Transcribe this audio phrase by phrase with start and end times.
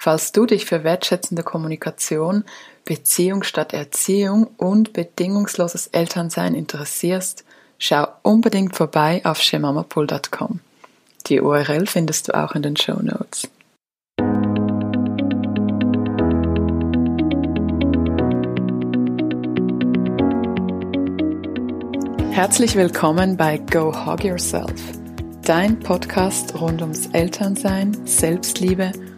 [0.00, 2.44] Falls du dich für wertschätzende Kommunikation,
[2.84, 7.44] Beziehung statt Erziehung und bedingungsloses Elternsein interessierst,
[7.80, 10.60] schau unbedingt vorbei auf shemamapool.com.
[11.26, 13.48] Die URL findest du auch in den Show Notes.
[22.30, 24.80] Herzlich willkommen bei Go Hog Yourself,
[25.42, 29.17] dein Podcast rund ums Elternsein, Selbstliebe und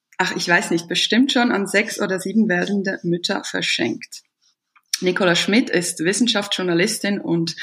[0.21, 4.21] ach, ich weiß nicht, bestimmt schon an sechs oder sieben werdende Mütter verschenkt.
[5.01, 7.55] Nicola Schmidt ist Wissenschaftsjournalistin und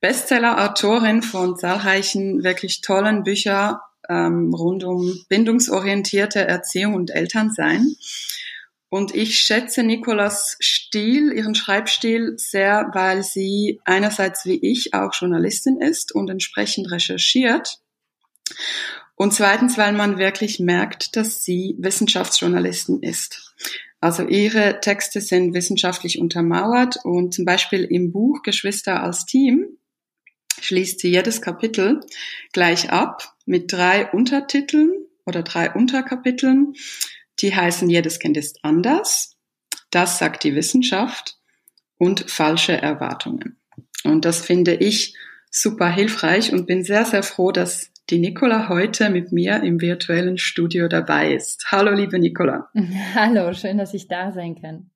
[0.00, 3.76] Bestseller-Autorin von zahlreichen wirklich tollen Büchern
[4.08, 7.94] ähm, rund um bindungsorientierte Erziehung und Elternsein.
[8.88, 15.80] Und ich schätze Nicolas Stil, ihren Schreibstil sehr, weil sie einerseits wie ich auch Journalistin
[15.80, 17.78] ist und entsprechend recherchiert
[19.14, 23.54] und zweitens, weil man wirklich merkt, dass sie Wissenschaftsjournalistin ist.
[24.00, 29.78] Also ihre Texte sind wissenschaftlich untermauert und zum Beispiel im Buch Geschwister als Team
[30.60, 32.00] schließt sie jedes Kapitel
[32.52, 34.92] gleich ab mit drei Untertiteln
[35.24, 36.74] oder drei Unterkapiteln.
[37.38, 39.36] Die heißen Jedes Kind ist anders,
[39.90, 41.38] das sagt die Wissenschaft
[41.96, 43.60] und falsche Erwartungen.
[44.02, 45.14] Und das finde ich
[45.50, 50.38] super hilfreich und bin sehr, sehr froh, dass die Nicola heute mit mir im virtuellen
[50.38, 51.66] Studio dabei ist.
[51.70, 52.68] Hallo, liebe Nicola.
[53.14, 54.90] Hallo, schön, dass ich da sein kann.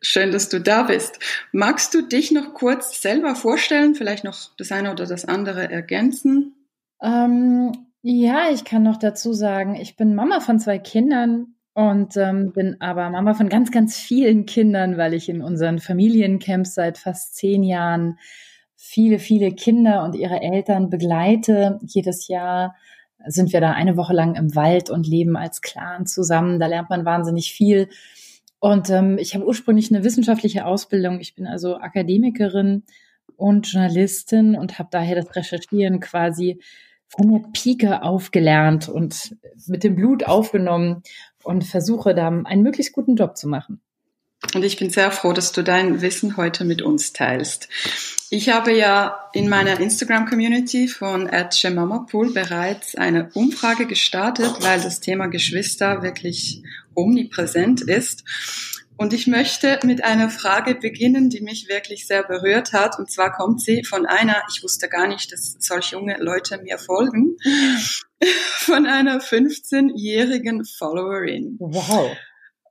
[0.00, 1.18] Schön, dass du da bist.
[1.52, 6.54] Magst du dich noch kurz selber vorstellen, vielleicht noch das eine oder das andere ergänzen?
[7.02, 12.52] Ähm, ja, ich kann noch dazu sagen, ich bin Mama von zwei Kindern und ähm,
[12.52, 17.34] bin aber Mama von ganz, ganz vielen Kindern, weil ich in unseren Familiencamps seit fast
[17.34, 18.18] zehn Jahren
[18.80, 21.80] viele, viele Kinder und ihre Eltern begleite.
[21.82, 22.76] Jedes Jahr
[23.26, 26.60] sind wir da eine Woche lang im Wald und leben als Clan zusammen.
[26.60, 27.88] Da lernt man wahnsinnig viel.
[28.60, 31.18] Und ähm, ich habe ursprünglich eine wissenschaftliche Ausbildung.
[31.18, 32.84] Ich bin also Akademikerin
[33.36, 36.60] und Journalistin und habe daher das Recherchieren quasi
[37.08, 39.36] von der Pike aufgelernt und
[39.66, 41.02] mit dem Blut aufgenommen
[41.42, 43.80] und versuche da einen möglichst guten Job zu machen.
[44.54, 47.68] Und ich bin sehr froh, dass du dein Wissen heute mit uns teilst.
[48.30, 55.26] Ich habe ja in meiner Instagram-Community von @shemamapool bereits eine Umfrage gestartet, weil das Thema
[55.26, 56.62] Geschwister wirklich
[56.94, 58.24] omnipräsent ist.
[58.96, 62.98] Und ich möchte mit einer Frage beginnen, die mich wirklich sehr berührt hat.
[62.98, 66.78] Und zwar kommt sie von einer, ich wusste gar nicht, dass solche junge Leute mir
[66.78, 67.36] folgen,
[68.58, 71.56] von einer 15-jährigen Followerin.
[71.60, 72.16] Wow.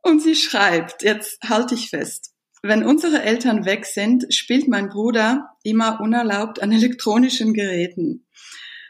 [0.07, 5.49] Und sie schreibt, jetzt halte ich fest, wenn unsere Eltern weg sind, spielt mein Bruder
[5.63, 8.25] immer unerlaubt an elektronischen Geräten.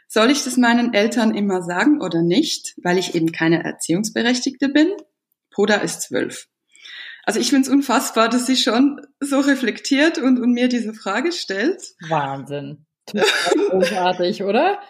[0.06, 4.88] Soll ich das meinen Eltern immer sagen oder nicht, weil ich eben keine Erziehungsberechtigte bin?
[5.50, 6.46] Bruder ist zwölf.
[7.24, 11.32] Also ich finde es unfassbar, dass sie schon so reflektiert und, und mir diese Frage
[11.32, 11.82] stellt.
[12.08, 12.86] Wahnsinn.
[13.70, 14.80] Großartig, oder?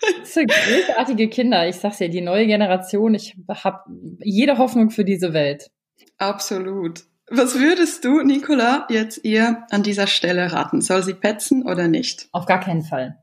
[0.00, 1.66] Das großartige Kinder.
[1.66, 3.78] Ich sag's dir, die neue Generation, ich habe
[4.20, 5.70] jede Hoffnung für diese Welt.
[6.18, 7.04] Absolut.
[7.30, 10.80] Was würdest du, Nicola, jetzt ihr an dieser Stelle raten?
[10.80, 12.28] Soll sie petzen oder nicht?
[12.32, 13.18] Auf gar keinen Fall.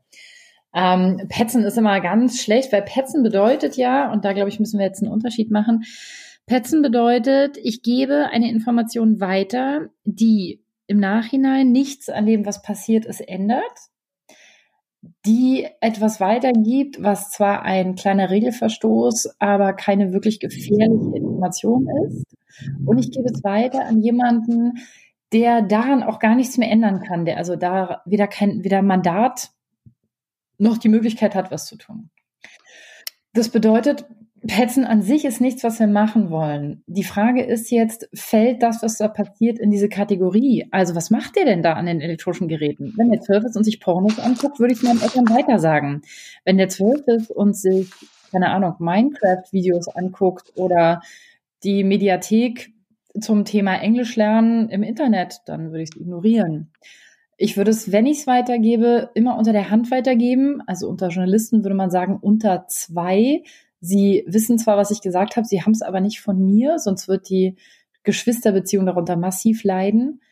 [0.74, 4.78] Ähm, petzen ist immer ganz schlecht, weil petzen bedeutet ja, und da glaube ich, müssen
[4.78, 5.84] wir jetzt einen Unterschied machen.
[6.46, 13.06] Petzen bedeutet, ich gebe eine Information weiter, die im Nachhinein nichts an dem, was passiert
[13.06, 13.62] ist, ändert,
[15.24, 22.24] die etwas weitergibt, was zwar ein kleiner Regelverstoß, aber keine wirklich gefährliche Information ist.
[22.84, 24.72] Und ich gebe es weiter an jemanden,
[25.32, 29.50] der daran auch gar nichts mehr ändern kann, der also da weder kein, weder Mandat
[30.58, 32.10] noch die Möglichkeit hat, was zu tun.
[33.34, 34.06] Das bedeutet,
[34.46, 36.82] Petzen an sich ist nichts, was wir machen wollen.
[36.86, 40.68] Die Frage ist jetzt, fällt das, was da passiert, in diese Kategorie?
[40.70, 42.94] Also was macht ihr denn da an den elektronischen Geräten?
[42.96, 46.02] Wenn der zwölf ist und sich Pornos anguckt, würde ich meinen Eltern weiter sagen.
[46.44, 47.90] Wenn der zwölf ist und sich,
[48.30, 51.00] keine Ahnung, Minecraft-Videos anguckt oder
[51.66, 52.72] die Mediathek
[53.20, 56.70] zum Thema Englisch lernen im Internet, dann würde ich es ignorieren.
[57.36, 60.62] Ich würde es, wenn ich es weitergebe, immer unter der Hand weitergeben.
[60.66, 63.42] Also unter Journalisten würde man sagen unter zwei.
[63.80, 67.08] Sie wissen zwar, was ich gesagt habe, sie haben es aber nicht von mir, sonst
[67.08, 67.56] wird die
[68.04, 70.22] Geschwisterbeziehung darunter massiv leiden.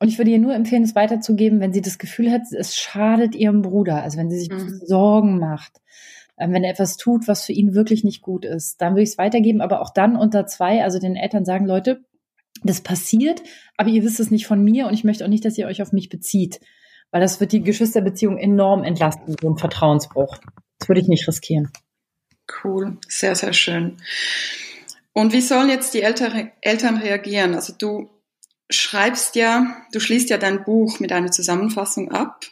[0.00, 3.34] Und ich würde ihr nur empfehlen, es weiterzugeben, wenn sie das Gefühl hat, es schadet
[3.34, 4.02] ihrem Bruder.
[4.02, 4.80] Also wenn sie sich mhm.
[4.84, 5.80] Sorgen macht,
[6.36, 9.18] wenn er etwas tut, was für ihn wirklich nicht gut ist, dann würde ich es
[9.18, 12.04] weitergeben, aber auch dann unter zwei, also den Eltern sagen, Leute,
[12.62, 13.42] das passiert,
[13.76, 15.82] aber ihr wisst es nicht von mir und ich möchte auch nicht, dass ihr euch
[15.82, 16.60] auf mich bezieht,
[17.10, 20.38] weil das wird die Geschwisterbeziehung enorm entlasten, so ein Vertrauensbruch.
[20.78, 21.70] Das würde ich nicht riskieren.
[22.62, 23.96] Cool, sehr, sehr schön.
[25.12, 27.54] Und wie sollen jetzt die Eltern, Eltern reagieren?
[27.54, 28.10] Also du
[28.70, 32.46] schreibst ja, du schließt ja dein Buch mit einer Zusammenfassung ab.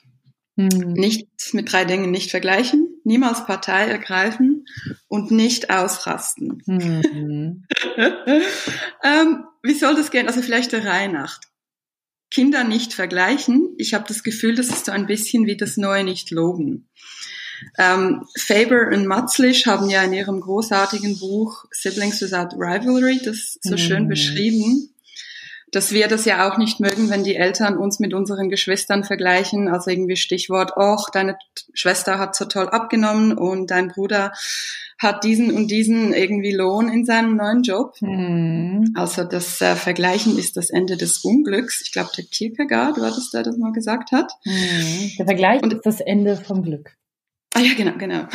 [0.56, 0.92] Hm.
[0.92, 4.66] Nicht mit drei Dingen nicht vergleichen, niemals Partei ergreifen
[5.08, 6.62] und nicht ausrasten.
[6.66, 7.66] Hm.
[9.04, 10.26] ähm, wie soll das gehen?
[10.26, 11.40] Also vielleicht der Reihe nach.
[12.30, 13.74] Kinder nicht vergleichen.
[13.76, 16.88] Ich habe das Gefühl, das ist so ein bisschen wie das Neue nicht loben.
[17.78, 23.76] Ähm, Faber und Matzlisch haben ja in ihrem großartigen Buch Siblings Without Rivalry das so
[23.76, 24.08] schön mhm.
[24.08, 24.91] beschrieben,
[25.72, 29.68] dass wir das ja auch nicht mögen, wenn die Eltern uns mit unseren Geschwistern vergleichen.
[29.68, 31.38] Also irgendwie Stichwort, oh, deine
[31.72, 34.32] Schwester hat so toll abgenommen und dein Bruder
[34.98, 37.96] hat diesen und diesen irgendwie Lohn in seinem neuen Job.
[38.00, 38.92] Mhm.
[38.94, 41.80] Also das äh, Vergleichen ist das Ende des Unglücks.
[41.80, 44.30] Ich glaube, der Kierkegaard war das, der das mal gesagt hat.
[44.44, 45.12] Mhm.
[45.18, 46.96] Der Vergleich und, ist das Ende vom Glück.
[47.54, 48.28] Ah ja, genau, genau.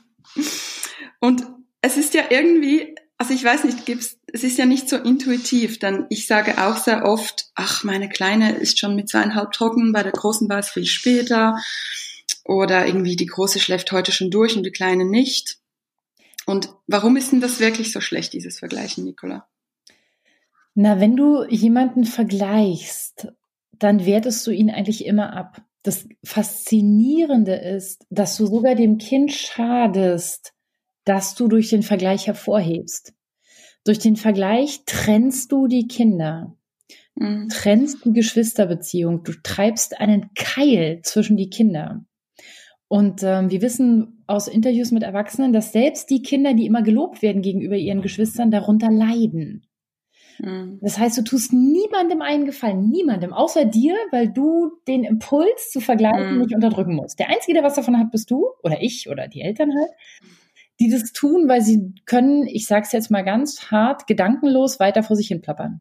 [1.20, 1.42] und
[1.80, 5.78] es ist ja irgendwie, also ich weiß nicht, gibt's, es ist ja nicht so intuitiv,
[5.78, 10.02] denn ich sage auch sehr oft, ach, meine Kleine ist schon mit zweieinhalb trocken, bei
[10.02, 11.58] der Großen war es viel später.
[12.44, 15.58] Oder irgendwie die Große schläft heute schon durch und die Kleine nicht.
[16.46, 19.46] Und warum ist denn das wirklich so schlecht, dieses Vergleichen, Nicola?
[20.74, 23.28] Na, wenn du jemanden vergleichst,
[23.72, 29.32] dann wertest du ihn eigentlich immer ab das Faszinierende ist, dass du sogar dem Kind
[29.32, 30.52] schadest,
[31.04, 33.12] dass du durch den Vergleich hervorhebst.
[33.84, 36.56] Durch den Vergleich trennst du die Kinder,
[37.14, 37.48] mhm.
[37.48, 42.04] trennst die Geschwisterbeziehung, du treibst einen Keil zwischen die Kinder.
[42.88, 47.22] Und ähm, wir wissen aus Interviews mit Erwachsenen, dass selbst die Kinder, die immer gelobt
[47.22, 49.66] werden gegenüber ihren Geschwistern, darunter leiden.
[50.38, 50.78] Mhm.
[50.82, 55.80] Das heißt, du tust niemandem einen Gefallen, niemandem, außer dir, weil du den Impuls zu
[55.80, 56.40] vergleichen mhm.
[56.42, 57.18] nicht unterdrücken musst.
[57.18, 59.90] Der Einzige, der was davon hat, bist du oder ich oder die Eltern halt,
[60.80, 65.16] die das tun, weil sie können, ich sag's jetzt mal ganz hart, gedankenlos weiter vor
[65.16, 65.80] sich hin plappern.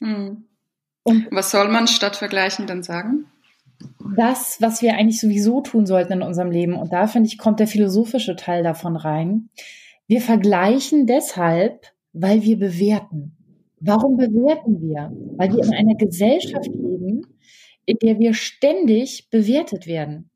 [0.00, 0.44] Mhm.
[1.04, 3.26] Und was soll man statt vergleichen dann sagen?
[4.16, 7.58] Das, was wir eigentlich sowieso tun sollten in unserem Leben, und da finde ich, kommt
[7.58, 9.48] der philosophische Teil davon rein.
[10.06, 13.36] Wir vergleichen deshalb, weil wir bewerten.
[13.80, 15.12] Warum bewerten wir?
[15.36, 17.26] Weil wir in einer Gesellschaft leben,
[17.84, 20.30] in der wir ständig bewertet werden.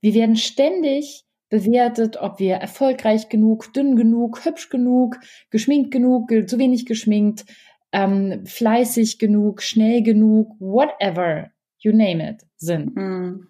[0.00, 5.18] Wir werden ständig bewertet, ob wir erfolgreich genug, dünn genug, hübsch genug,
[5.50, 7.44] geschminkt genug, zu wenig geschminkt,
[7.92, 12.94] ähm, fleißig genug, schnell genug, whatever, you name it, sind.
[12.94, 13.48] Mm.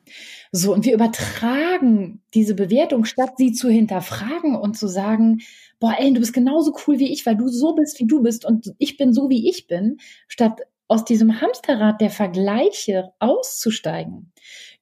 [0.50, 5.40] So, und wir übertragen diese Bewertung, statt sie zu hinterfragen und zu sagen,
[5.78, 8.44] boah, Ellen, du bist genauso cool wie ich, weil du so bist, wie du bist
[8.44, 14.32] und ich bin so, wie ich bin, statt aus diesem Hamsterrad der Vergleiche auszusteigen,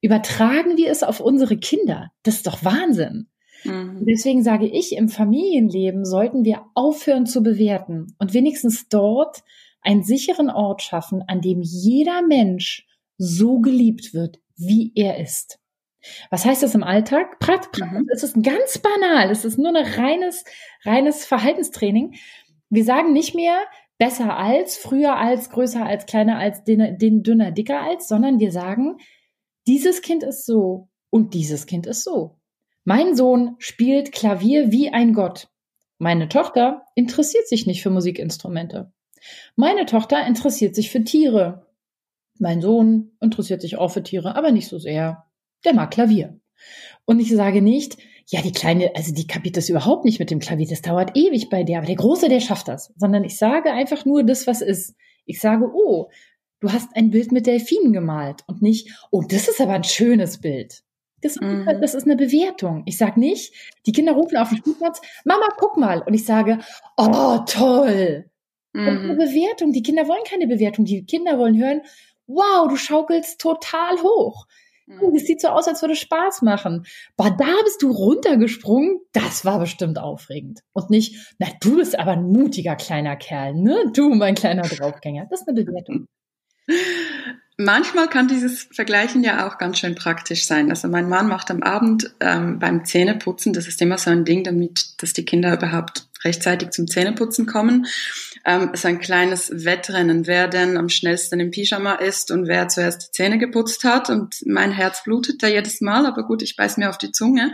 [0.01, 2.11] übertragen wir es auf unsere Kinder.
[2.23, 3.29] Das ist doch Wahnsinn.
[3.65, 4.05] Mhm.
[4.09, 9.43] Deswegen sage ich, im Familienleben sollten wir aufhören zu bewerten und wenigstens dort
[9.83, 12.87] einen sicheren Ort schaffen, an dem jeder Mensch
[13.17, 15.59] so geliebt wird, wie er ist.
[16.31, 17.39] Was heißt das im Alltag?
[17.39, 18.07] Praktisch mhm.
[18.13, 19.31] es ist ganz banal.
[19.31, 20.45] Es ist nur ein reines,
[20.85, 22.15] reines Verhaltenstraining.
[22.71, 23.59] Wir sagen nicht mehr
[23.99, 28.97] besser als, früher als, größer als, kleiner als, dünner, dicker als, sondern wir sagen,
[29.67, 32.39] dieses Kind ist so und dieses Kind ist so.
[32.85, 35.49] Mein Sohn spielt Klavier wie ein Gott.
[35.99, 38.93] Meine Tochter interessiert sich nicht für Musikinstrumente.
[39.57, 41.67] Meine Tochter interessiert sich für Tiere.
[42.39, 45.29] Mein Sohn interessiert sich auch für Tiere, aber nicht so sehr
[45.65, 46.39] der mag Klavier.
[47.05, 47.99] Und ich sage nicht,
[48.31, 51.49] ja, die Kleine, also die kapiert das überhaupt nicht mit dem Klavier, das dauert ewig
[51.49, 52.93] bei der, aber der Große, der schafft das.
[52.97, 54.95] Sondern ich sage einfach nur das, was ist.
[55.25, 56.11] Ich sage, oh,
[56.61, 60.41] du hast ein Bild mit Delfinen gemalt und nicht, oh, das ist aber ein schönes
[60.41, 60.83] Bild.
[61.23, 61.67] Das, mhm.
[61.81, 62.83] das ist eine Bewertung.
[62.87, 63.53] Ich sage nicht,
[63.87, 66.03] die Kinder rufen auf den Spielplatz, Mama, guck mal.
[66.03, 66.59] Und ich sage,
[66.97, 68.31] oh, toll.
[68.73, 68.85] Mhm.
[68.85, 69.15] Das ist eine.
[69.17, 69.73] Bewertung.
[69.73, 70.85] Die Kinder wollen keine Bewertung.
[70.85, 71.81] Die Kinder wollen hören,
[72.27, 74.47] wow, du schaukelst total hoch.
[74.89, 75.15] Mhm.
[75.15, 76.87] Es sieht so aus, als würde Spaß machen.
[77.17, 79.01] Boah, da bist du runtergesprungen.
[79.13, 80.61] Das war bestimmt aufregend.
[80.73, 83.91] Und nicht, na, du bist aber ein mutiger kleiner Kerl, ne?
[83.95, 85.27] Du, mein kleiner Draufgänger.
[85.31, 86.07] Das ist eine Bewertung.
[87.61, 90.71] Manchmal kann dieses Vergleichen ja auch ganz schön praktisch sein.
[90.71, 94.45] Also mein Mann macht am Abend ähm, beim Zähneputzen, das ist immer so ein Ding,
[94.45, 97.87] damit, dass die Kinder überhaupt rechtzeitig zum Zähneputzen kommen,
[98.45, 103.09] ähm, so ein kleines Wettrennen, wer denn am schnellsten im Pyjama ist und wer zuerst
[103.09, 104.11] die Zähne geputzt hat.
[104.11, 107.53] Und mein Herz blutet da jedes Mal, aber gut, ich beiß mir auf die Zunge.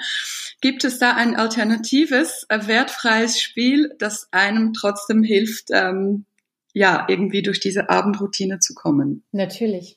[0.60, 6.26] Gibt es da ein alternatives, äh, wertfreies Spiel, das einem trotzdem hilft, ähm,
[6.72, 9.24] ja, irgendwie durch diese Abendroutine zu kommen.
[9.30, 9.96] Natürlich.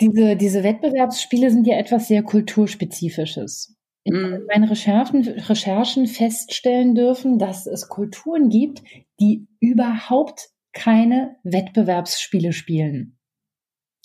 [0.00, 3.75] Diese, diese Wettbewerbsspiele sind ja etwas sehr kulturspezifisches.
[4.14, 4.24] Mm.
[4.24, 8.82] habe meinen Recherchen, Recherchen feststellen dürfen, dass es Kulturen gibt,
[9.20, 13.18] die überhaupt keine Wettbewerbsspiele spielen.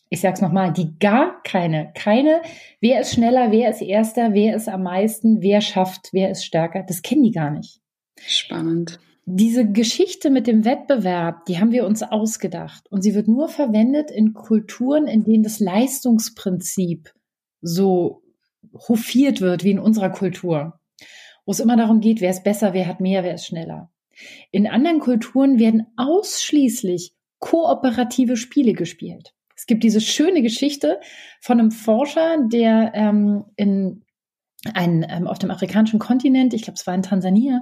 [0.10, 2.42] Ich sag's nochmal, die gar keine, keine,
[2.82, 6.84] wer ist schneller, wer ist erster, wer ist am meisten, wer schafft, wer ist stärker,
[6.84, 7.80] das kennen die gar nicht.
[8.20, 12.92] Spannend diese Geschichte mit dem Wettbewerb, die haben wir uns ausgedacht.
[12.92, 17.14] Und sie wird nur verwendet in Kulturen, in denen das Leistungsprinzip
[17.62, 18.21] so
[18.74, 20.80] hofiert wird, wie in unserer Kultur.
[21.46, 23.90] Wo es immer darum geht, wer ist besser, wer hat mehr, wer ist schneller.
[24.52, 29.34] In anderen Kulturen werden ausschließlich kooperative Spiele gespielt.
[29.56, 31.00] Es gibt diese schöne Geschichte
[31.40, 34.04] von einem Forscher, der ähm, in
[34.74, 37.62] ein, ähm, auf dem afrikanischen Kontinent, ich glaube, es war in Tansania,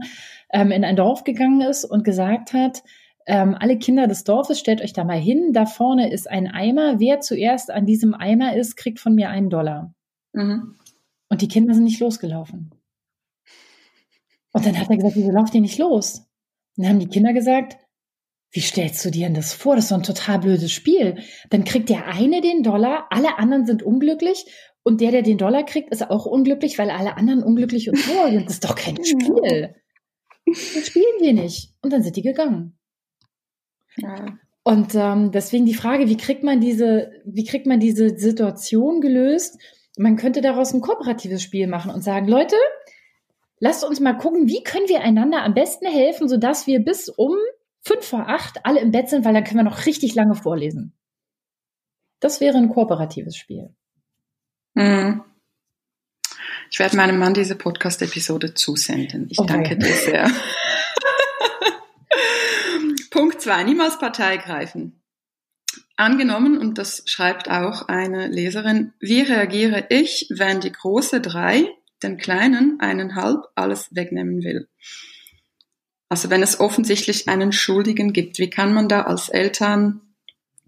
[0.52, 2.84] ähm, in ein Dorf gegangen ist und gesagt hat,
[3.26, 7.00] ähm, alle Kinder des Dorfes, stellt euch da mal hin, da vorne ist ein Eimer,
[7.00, 9.94] wer zuerst an diesem Eimer ist, kriegt von mir einen Dollar.
[10.34, 10.76] Mhm.
[11.30, 12.72] Und die Kinder sind nicht losgelaufen.
[14.52, 16.28] Und dann hat er gesagt, wieso lauft ihr nicht los?
[16.76, 17.78] Und dann haben die Kinder gesagt,
[18.52, 19.76] wie stellst du dir denn das vor?
[19.76, 21.22] Das ist so ein total blödes Spiel.
[21.52, 24.46] Dann kriegt der eine den Dollar, alle anderen sind unglücklich
[24.82, 28.32] und der, der den Dollar kriegt, ist auch unglücklich, weil alle anderen unglücklich und sauer
[28.32, 28.46] sind.
[28.46, 29.76] Das ist doch kein Spiel.
[30.46, 31.76] Das spielen wir nicht.
[31.82, 32.78] Und dann sind die gegangen.
[33.98, 34.40] Ja.
[34.64, 39.60] Und ähm, deswegen die Frage, wie kriegt man diese, wie kriegt man diese Situation gelöst?
[40.02, 42.56] Man könnte daraus ein kooperatives Spiel machen und sagen, Leute,
[43.60, 47.36] lasst uns mal gucken, wie können wir einander am besten helfen, sodass wir bis um
[47.82, 50.94] fünf vor acht alle im Bett sind, weil dann können wir noch richtig lange vorlesen.
[52.22, 53.76] Das wäre ein kooperatives Spiel.
[54.74, 55.22] Mhm.
[56.72, 59.28] Ich werde meinem Mann diese Podcast-Episode zusenden.
[59.30, 59.52] Ich okay.
[59.52, 60.32] danke dir sehr.
[63.12, 64.99] Punkt zwei: Niemals Partei greifen.
[66.00, 71.68] Angenommen, und das schreibt auch eine Leserin, wie reagiere ich, wenn die große drei
[72.02, 74.70] den kleinen eineinhalb alles wegnehmen will?
[76.08, 80.00] Also wenn es offensichtlich einen Schuldigen gibt, wie kann man da als Eltern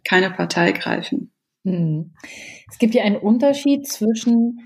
[0.03, 1.31] keine Partei greifen?
[1.63, 2.13] Hm.
[2.69, 4.59] Es gibt ja einen Unterschied zwischen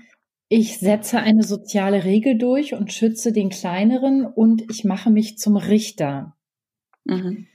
[0.48, 5.56] ich setze eine soziale Regel durch und schütze den kleineren und ich mache mich zum
[5.56, 6.36] Richter.
[7.04, 7.46] Mhm.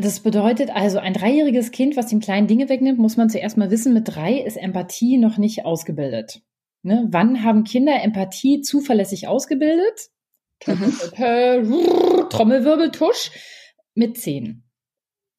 [0.00, 3.70] Das bedeutet also, ein dreijähriges Kind, was dem kleinen Dinge wegnimmt, muss man zuerst mal
[3.70, 6.42] wissen, mit drei ist Empathie noch nicht ausgebildet.
[6.82, 7.06] Ne?
[7.10, 10.10] Wann haben Kinder Empathie zuverlässig ausgebildet?
[10.66, 12.28] Mhm.
[12.30, 13.30] Trommelwirbeltusch
[13.94, 14.64] mit zehn.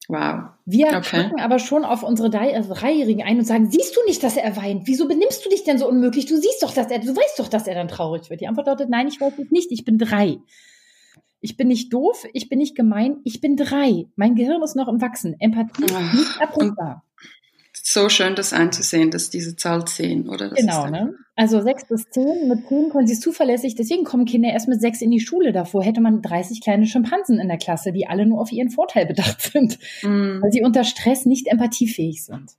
[0.08, 0.50] Wow.
[0.66, 1.30] Wir okay.
[1.38, 4.86] aber schon auf unsere also Dreijährigen ein und sagen, siehst du nicht, dass er weint?
[4.86, 6.26] Wieso benimmst du dich denn so unmöglich?
[6.26, 8.40] Du siehst doch, dass er, du weißt doch, dass er dann traurig wird.
[8.40, 10.38] Die Antwort lautet, nein, ich weiß es nicht, ich bin drei.
[11.42, 14.06] Ich bin nicht doof, ich bin nicht gemein, ich bin drei.
[14.16, 15.36] Mein Gehirn ist noch im Wachsen.
[15.38, 17.04] Empathie ist nicht abrufbar
[17.84, 20.50] so schön, das einzusehen, dass diese Zahl 10, oder?
[20.50, 21.14] Das genau, ne?
[21.34, 25.02] Also 6 bis 10, mit 10 können sie zuverlässig, deswegen kommen Kinder erst mit 6
[25.02, 25.52] in die Schule.
[25.52, 29.06] Davor hätte man 30 kleine Schimpansen in der Klasse, die alle nur auf ihren Vorteil
[29.06, 30.42] bedacht sind, mm.
[30.42, 32.52] weil sie unter Stress nicht empathiefähig sind.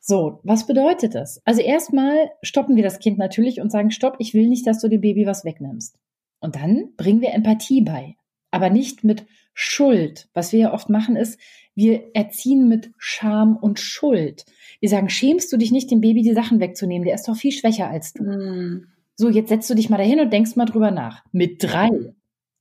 [0.00, 1.42] So, was bedeutet das?
[1.44, 4.88] Also erstmal stoppen wir das Kind natürlich und sagen, stopp, ich will nicht, dass du
[4.88, 5.96] dem Baby was wegnimmst.
[6.40, 8.16] Und dann bringen wir Empathie bei.
[8.50, 10.28] Aber nicht mit Schuld.
[10.32, 11.38] Was wir ja oft machen ist,
[11.74, 14.44] wir erziehen mit Scham und Schuld.
[14.80, 17.04] Wir sagen, schämst du dich nicht, dem Baby die Sachen wegzunehmen?
[17.04, 18.24] Der ist doch viel schwächer als du.
[18.24, 18.86] Mm.
[19.16, 21.24] So, jetzt setzt du dich mal dahin und denkst mal drüber nach.
[21.32, 21.90] Mit drei.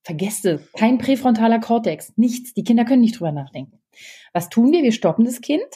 [0.04, 0.62] Vergesst es.
[0.74, 2.14] Kein präfrontaler Kortex.
[2.18, 2.54] Nichts.
[2.54, 3.80] Die Kinder können nicht drüber nachdenken.
[4.34, 4.84] Was tun wir?
[4.84, 5.68] Wir stoppen das Kind,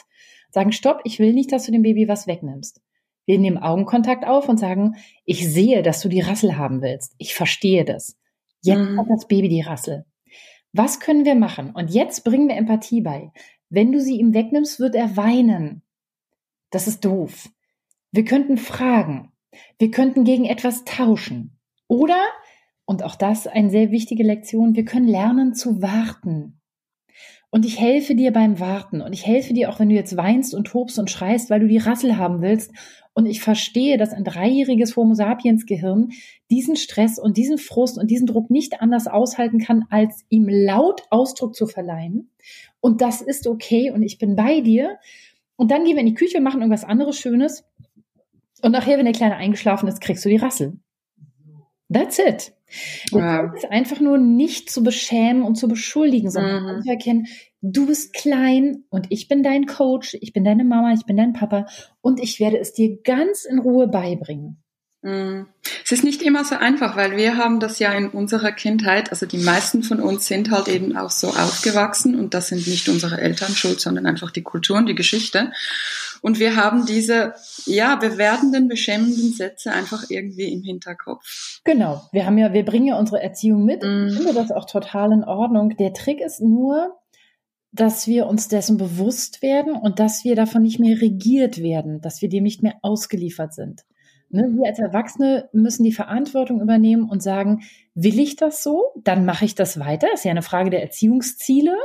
[0.50, 2.80] sagen, stopp, ich will nicht, dass du dem Baby was wegnimmst.
[3.26, 7.14] Wir nehmen Augenkontakt auf und sagen, ich sehe, dass du die Rassel haben willst.
[7.18, 8.16] Ich verstehe das.
[8.62, 8.98] Jetzt mm.
[8.98, 10.04] hat das Baby die Rassel.
[10.72, 11.70] Was können wir machen?
[11.70, 13.32] Und jetzt bringen wir Empathie bei.
[13.70, 15.82] Wenn du sie ihm wegnimmst, wird er weinen.
[16.70, 17.48] Das ist doof.
[18.10, 19.32] Wir könnten fragen.
[19.78, 21.58] Wir könnten gegen etwas tauschen.
[21.88, 22.20] Oder,
[22.84, 26.60] und auch das eine sehr wichtige Lektion, wir können lernen zu warten.
[27.54, 29.00] Und ich helfe dir beim Warten.
[29.00, 31.68] Und ich helfe dir auch, wenn du jetzt weinst und tobst und schreist, weil du
[31.68, 32.72] die Rassel haben willst.
[33.12, 36.08] Und ich verstehe, dass ein dreijähriges Homo sapiens Gehirn
[36.50, 41.02] diesen Stress und diesen Frust und diesen Druck nicht anders aushalten kann, als ihm laut
[41.10, 42.28] Ausdruck zu verleihen.
[42.80, 43.92] Und das ist okay.
[43.92, 44.98] Und ich bin bei dir.
[45.54, 47.64] Und dann gehen wir in die Küche und machen irgendwas anderes Schönes.
[48.62, 50.80] Und nachher, wenn der Kleine eingeschlafen ist, kriegst du die Rassel.
[51.92, 52.52] That's it.
[53.12, 53.50] Wow.
[53.52, 56.82] Das ist einfach nur nicht zu beschämen und zu beschuldigen, sondern mhm.
[56.82, 57.26] zu erkennen,
[57.60, 61.32] du bist klein und ich bin dein Coach, ich bin deine Mama, ich bin dein
[61.32, 61.66] Papa
[62.00, 64.62] und ich werde es dir ganz in Ruhe beibringen.
[65.02, 65.46] Mhm.
[65.84, 69.26] Es ist nicht immer so einfach, weil wir haben das ja in unserer Kindheit, also
[69.26, 73.20] die meisten von uns sind halt eben auch so aufgewachsen und das sind nicht unsere
[73.20, 75.52] Eltern schuld, sondern einfach die Kultur und die Geschichte.
[76.24, 77.34] Und wir haben diese,
[77.66, 81.60] ja, bewertenden, beschämenden Sätze einfach irgendwie im Hinterkopf.
[81.64, 82.00] Genau.
[82.12, 83.82] Wir haben ja, wir bringen ja unsere Erziehung mit.
[83.82, 84.06] Mm.
[84.08, 85.76] Ich finde das auch total in Ordnung.
[85.76, 86.98] Der Trick ist nur,
[87.72, 92.22] dass wir uns dessen bewusst werden und dass wir davon nicht mehr regiert werden, dass
[92.22, 93.84] wir dem nicht mehr ausgeliefert sind.
[94.30, 97.64] Ne, wir als Erwachsene müssen die Verantwortung übernehmen und sagen,
[97.94, 98.92] will ich das so?
[98.96, 100.06] Dann mache ich das weiter.
[100.10, 101.76] Das ist ja eine Frage der Erziehungsziele.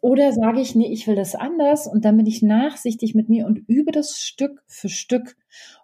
[0.00, 3.46] Oder sage ich, nee, ich will das anders und dann bin ich nachsichtig mit mir
[3.46, 5.36] und übe das Stück für Stück.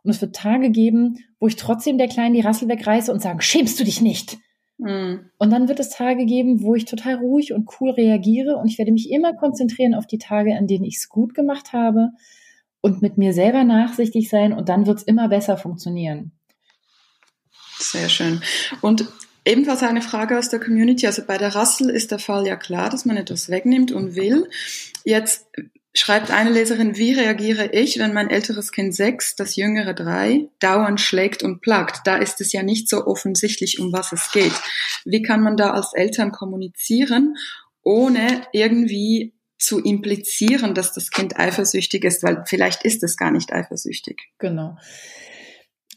[0.03, 3.43] Und es wird Tage geben, wo ich trotzdem der Kleinen die Rassel wegreiße und sage,
[3.43, 4.39] schämst du dich nicht?
[4.79, 5.31] Mhm.
[5.39, 8.79] Und dann wird es Tage geben, wo ich total ruhig und cool reagiere und ich
[8.79, 12.11] werde mich immer konzentrieren auf die Tage, an denen ich es gut gemacht habe
[12.81, 16.33] und mit mir selber nachsichtig sein und dann wird es immer besser funktionieren.
[17.79, 18.41] Sehr schön.
[18.81, 19.07] Und
[19.47, 21.07] Ebenfalls eine Frage aus der Community.
[21.07, 24.51] Also bei der Rassel ist der Fall ja klar, dass man etwas wegnimmt und will.
[25.05, 25.47] Jetzt
[25.95, 31.01] schreibt eine Leserin, wie reagiere ich, wenn mein älteres Kind sechs, das jüngere drei, dauernd
[31.01, 32.01] schlägt und plagt?
[32.09, 34.53] Da ist es ja nicht so offensichtlich, um was es geht.
[35.05, 37.37] Wie kann man da als Eltern kommunizieren,
[37.83, 43.53] ohne irgendwie zu implizieren, dass das Kind eifersüchtig ist, weil vielleicht ist es gar nicht
[43.53, 44.21] eifersüchtig.
[44.39, 44.77] Genau.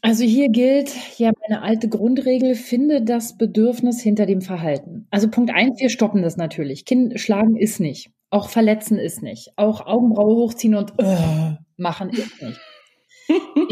[0.02, 5.06] Also hier gilt ja meine alte Grundregel, finde das Bedürfnis hinter dem Verhalten.
[5.10, 6.84] Also Punkt eins, wir stoppen das natürlich.
[6.84, 8.10] Kind schlagen ist nicht.
[8.30, 9.52] Auch verletzen ist nicht.
[9.56, 12.60] Auch Augenbraue hochziehen und äh, machen ist nicht.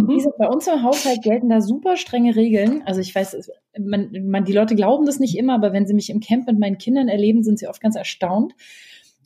[0.09, 2.83] Diese, bei uns im Haushalt gelten da super strenge Regeln.
[2.87, 6.11] Also ich weiß, man, man, die Leute glauben das nicht immer, aber wenn sie mich
[6.11, 8.55] im Camp mit meinen Kindern erleben, sind sie oft ganz erstaunt.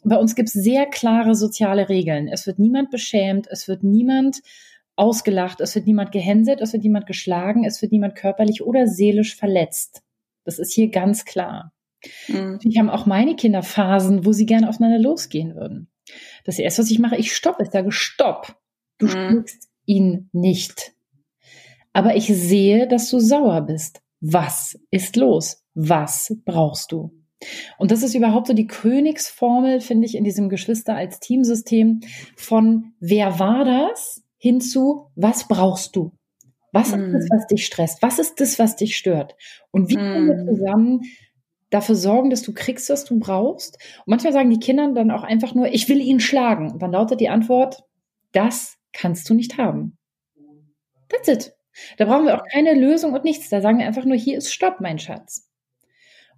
[0.04, 2.28] Bei uns gibt es sehr klare soziale Regeln.
[2.28, 4.40] Es wird niemand beschämt, es wird niemand
[4.96, 9.37] ausgelacht, es wird niemand gehänselt, es wird niemand geschlagen, es wird niemand körperlich oder seelisch
[9.37, 10.02] verletzt.
[10.44, 11.72] Das ist hier ganz klar.
[12.28, 12.59] Mhm.
[12.62, 15.88] Ich habe auch meine Kinder Phasen, wo sie gerne aufeinander losgehen würden.
[16.44, 18.57] Das erste, was ich mache, ich stoppe, ich sage Stopp.
[18.98, 19.44] Du mhm.
[19.87, 20.92] ihn nicht.
[21.92, 24.02] Aber ich sehe, dass du sauer bist.
[24.20, 25.64] Was ist los?
[25.74, 27.12] Was brauchst du?
[27.78, 32.00] Und das ist überhaupt so die Königsformel, finde ich, in diesem Geschwister als Teamsystem
[32.37, 34.21] von wer war das?
[34.42, 36.11] Hinzu, was brauchst du?
[36.72, 37.00] Was mm.
[37.00, 38.02] ist das, was dich stresst?
[38.02, 39.37] Was ist das, was dich stört?
[39.70, 40.48] Und wie können wir mm.
[40.48, 41.02] zusammen
[41.70, 43.76] dafür sorgen, dass du kriegst, was du brauchst?
[43.98, 46.72] Und manchmal sagen die Kinder dann auch einfach nur, ich will ihn schlagen.
[46.72, 47.85] Und dann lautet die Antwort,
[48.33, 49.96] das kannst du nicht haben.
[51.09, 51.52] That's it.
[51.96, 53.48] Da brauchen wir auch keine Lösung und nichts.
[53.48, 55.48] Da sagen wir einfach nur, hier ist Stopp, mein Schatz.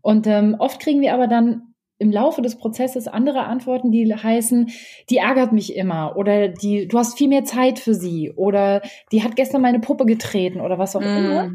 [0.02, 1.73] Und ähm, oft kriegen wir aber dann
[2.04, 4.70] im Laufe des Prozesses andere Antworten, die heißen,
[5.08, 9.22] die ärgert mich immer oder die, du hast viel mehr Zeit für sie oder die
[9.22, 11.06] hat gestern meine Puppe getreten oder was auch mhm.
[11.06, 11.50] immer.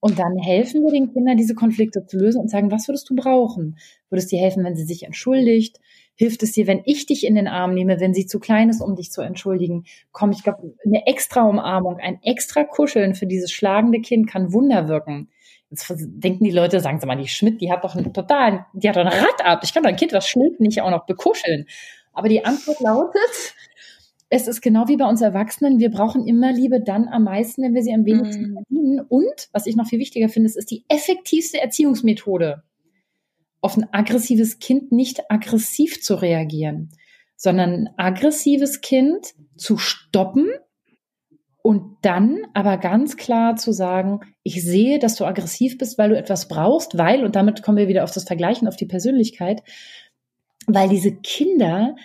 [0.00, 3.16] Und dann helfen wir den Kindern, diese Konflikte zu lösen und sagen, was würdest du
[3.16, 3.78] brauchen?
[4.10, 5.80] Würdest dir helfen, wenn sie sich entschuldigt?
[6.16, 8.82] Hilft es dir, wenn ich dich in den Arm nehme, wenn sie zu klein ist,
[8.82, 9.84] um dich zu entschuldigen?
[10.12, 14.86] Komm, ich glaube, eine extra Umarmung, ein extra Kuscheln für dieses schlagende Kind kann Wunder
[14.86, 15.30] wirken.
[15.70, 18.88] Jetzt denken die Leute, sagen sie mal, die Schmidt, die hat doch einen totalen, die
[18.88, 19.60] hat doch ein Rad ab.
[19.64, 21.66] Ich kann doch ein Kind, das schlägt, nicht auch noch bekuscheln.
[22.12, 23.54] Aber die Antwort lautet,
[24.28, 27.74] es ist genau wie bei uns Erwachsenen, wir brauchen immer Liebe dann am meisten, wenn
[27.74, 28.54] wir sie am wenigsten mm.
[28.54, 29.00] verdienen.
[29.08, 32.62] Und, was ich noch viel wichtiger finde, es ist die effektivste Erziehungsmethode,
[33.60, 36.90] auf ein aggressives Kind nicht aggressiv zu reagieren,
[37.36, 40.50] sondern ein aggressives Kind zu stoppen
[41.66, 46.18] und dann aber ganz klar zu sagen, ich sehe, dass du aggressiv bist, weil du
[46.18, 49.62] etwas brauchst, weil, und damit kommen wir wieder auf das Vergleichen, auf die Persönlichkeit,
[50.66, 51.96] weil diese Kinder,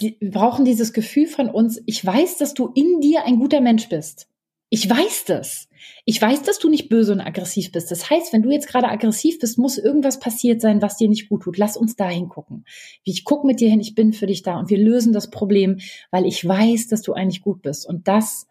[0.00, 3.88] die brauchen dieses Gefühl von uns, ich weiß, dass du in dir ein guter Mensch
[3.88, 4.28] bist.
[4.70, 5.68] Ich weiß das.
[6.04, 7.90] Ich weiß, dass du nicht böse und aggressiv bist.
[7.90, 11.28] Das heißt, wenn du jetzt gerade aggressiv bist, muss irgendwas passiert sein, was dir nicht
[11.28, 11.58] gut tut.
[11.58, 12.64] Lass uns da hingucken.
[13.02, 15.78] Ich gucke mit dir hin, ich bin für dich da und wir lösen das Problem,
[16.12, 17.88] weil ich weiß, dass du eigentlich gut bist.
[17.88, 18.46] Und das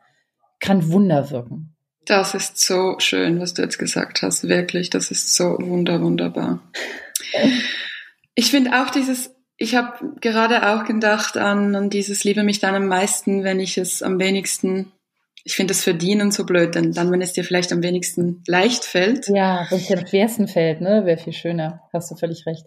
[0.63, 1.76] kann Wunder wirken.
[2.06, 4.47] Das ist so schön, was du jetzt gesagt hast.
[4.47, 6.62] Wirklich, das ist so wunder, wunderbar.
[8.34, 12.76] Ich finde auch dieses, ich habe gerade auch gedacht an, an dieses Liebe mich dann
[12.76, 14.91] am meisten, wenn ich es am wenigsten,
[15.43, 18.86] ich finde das Verdienen so blöd, denn dann, wenn es dir vielleicht am wenigsten leicht
[18.86, 19.28] fällt.
[19.28, 21.82] Ja, wenn es dir am schwersten fällt, ne, wäre viel schöner.
[21.91, 22.65] Hast du völlig recht.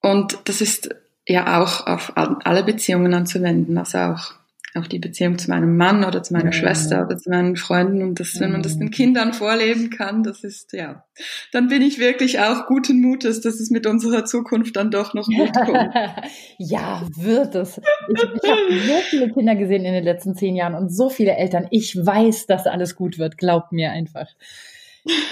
[0.00, 0.90] Und das ist
[1.26, 4.41] ja auch auf alle Beziehungen anzuwenden, also auch
[4.74, 6.52] auch die Beziehung zu meinem Mann oder zu meiner mhm.
[6.52, 10.44] Schwester oder zu meinen Freunden und das, wenn man das den Kindern vorleben kann, das
[10.44, 11.04] ist, ja,
[11.52, 15.26] dann bin ich wirklich auch guten Mutes, dass es mit unserer Zukunft dann doch noch
[15.26, 15.94] gut kommt.
[16.58, 17.80] ja, wird es.
[18.08, 21.36] Ich, ich habe so viele Kinder gesehen in den letzten zehn Jahren und so viele
[21.36, 21.66] Eltern.
[21.70, 23.36] Ich weiß, dass alles gut wird.
[23.36, 24.28] Glaubt mir einfach.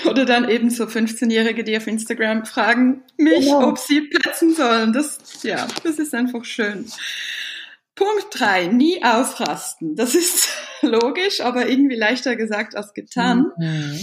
[0.08, 3.68] Oder dann eben so 15-Jährige, die auf Instagram fragen mich, genau.
[3.68, 4.92] ob sie petzen sollen.
[4.92, 6.86] Das, ja, das ist einfach schön.
[7.94, 9.96] Punkt drei, nie ausrasten.
[9.96, 10.48] Das ist
[10.82, 13.52] logisch, aber irgendwie leichter gesagt als getan.
[13.58, 14.00] Mhm.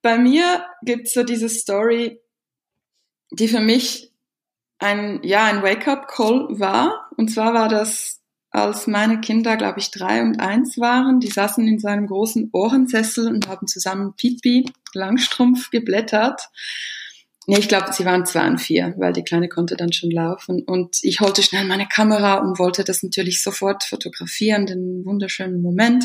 [0.00, 2.20] Bei mir gibt's so diese Story,
[3.30, 4.12] die für mich
[4.78, 7.10] ein, ja, ein Wake-up-Call war.
[7.16, 11.20] Und zwar war das, als meine Kinder, glaube ich, drei und eins waren.
[11.20, 16.50] Die saßen in seinem großen Ohrensessel und haben zusammen Pipi Langstrumpf geblättert.
[17.46, 20.62] Nee, ich glaube, sie waren zwei und vier, weil die Kleine konnte dann schon laufen.
[20.64, 26.04] Und ich holte schnell meine Kamera und wollte das natürlich sofort fotografieren, den wunderschönen Moment.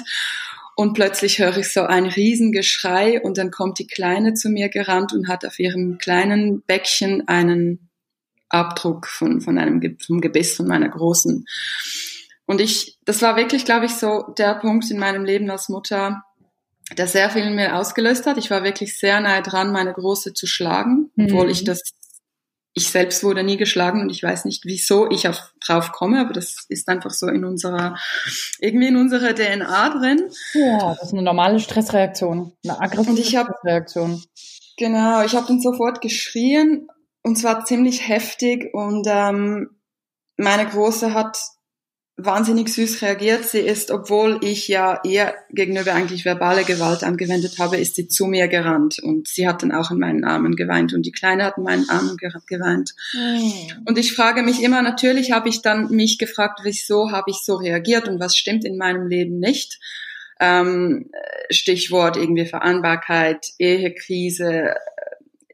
[0.76, 5.13] Und plötzlich höre ich so ein Riesengeschrei und dann kommt die Kleine zu mir gerannt
[5.13, 7.89] und hat auf ihrem kleinen Bäckchen einen
[8.50, 11.45] Abdruck von, von einem vom Gebiss von meiner Großen.
[12.45, 16.23] Und ich, das war wirklich, glaube ich, so der Punkt in meinem Leben als Mutter,
[16.95, 18.38] der sehr viel in mir ausgelöst hat.
[18.38, 21.26] Ich war wirklich sehr nahe dran, meine Große zu schlagen, mhm.
[21.26, 21.82] obwohl ich das,
[22.73, 26.34] ich selbst wurde nie geschlagen und ich weiß nicht, wieso ich auf, drauf komme, aber
[26.34, 27.97] das ist einfach so in unserer,
[28.60, 30.30] irgendwie in unserer DNA drin.
[30.54, 34.23] Ja, das ist eine normale Stressreaktion, eine aggressive Stressreaktion.
[34.78, 36.88] Genau, ich habe dann sofort geschrien
[37.23, 39.71] und zwar ziemlich heftig und ähm,
[40.38, 41.38] meine Große hat
[42.17, 43.45] wahnsinnig süß reagiert.
[43.45, 48.25] Sie ist, obwohl ich ja eher gegenüber eigentlich verbale Gewalt angewendet habe, ist sie zu
[48.25, 51.58] mir gerannt und sie hat dann auch in meinen Armen geweint und die Kleine hat
[51.58, 52.95] in meinen Armen geweint.
[53.13, 53.84] Mhm.
[53.86, 57.56] Und ich frage mich immer, natürlich habe ich dann mich gefragt, wieso habe ich so
[57.56, 59.80] reagiert und was stimmt in meinem Leben nicht.
[60.39, 61.10] Ähm,
[61.51, 64.75] Stichwort irgendwie Vereinbarkeit, Ehekrise,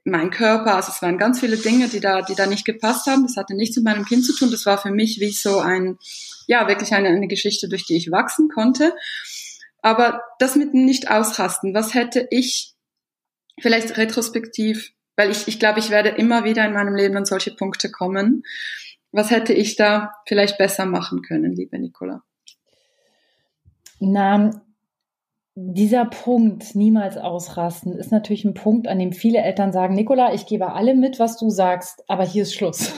[0.06, 3.24] mein Körper, also es waren ganz viele Dinge, die da, die da nicht gepasst haben.
[3.24, 4.52] Das hatte nichts mit meinem Kind zu tun.
[4.52, 5.98] Das war für mich wie so ein
[6.48, 8.94] ja, wirklich eine, eine Geschichte, durch die ich wachsen konnte.
[9.82, 12.74] Aber das mit dem nicht ausrasten, was hätte ich
[13.60, 17.52] vielleicht retrospektiv, weil ich, ich glaube, ich werde immer wieder in meinem Leben an solche
[17.52, 18.44] Punkte kommen.
[19.12, 22.24] Was hätte ich da vielleicht besser machen können, liebe Nicola?
[24.00, 24.62] Na,
[25.56, 30.48] dieser Punkt, niemals ausrasten, ist natürlich ein Punkt, an dem viele Eltern sagen, Nicola, ich
[30.48, 32.94] gebe alle mit, was du sagst, aber hier ist Schluss.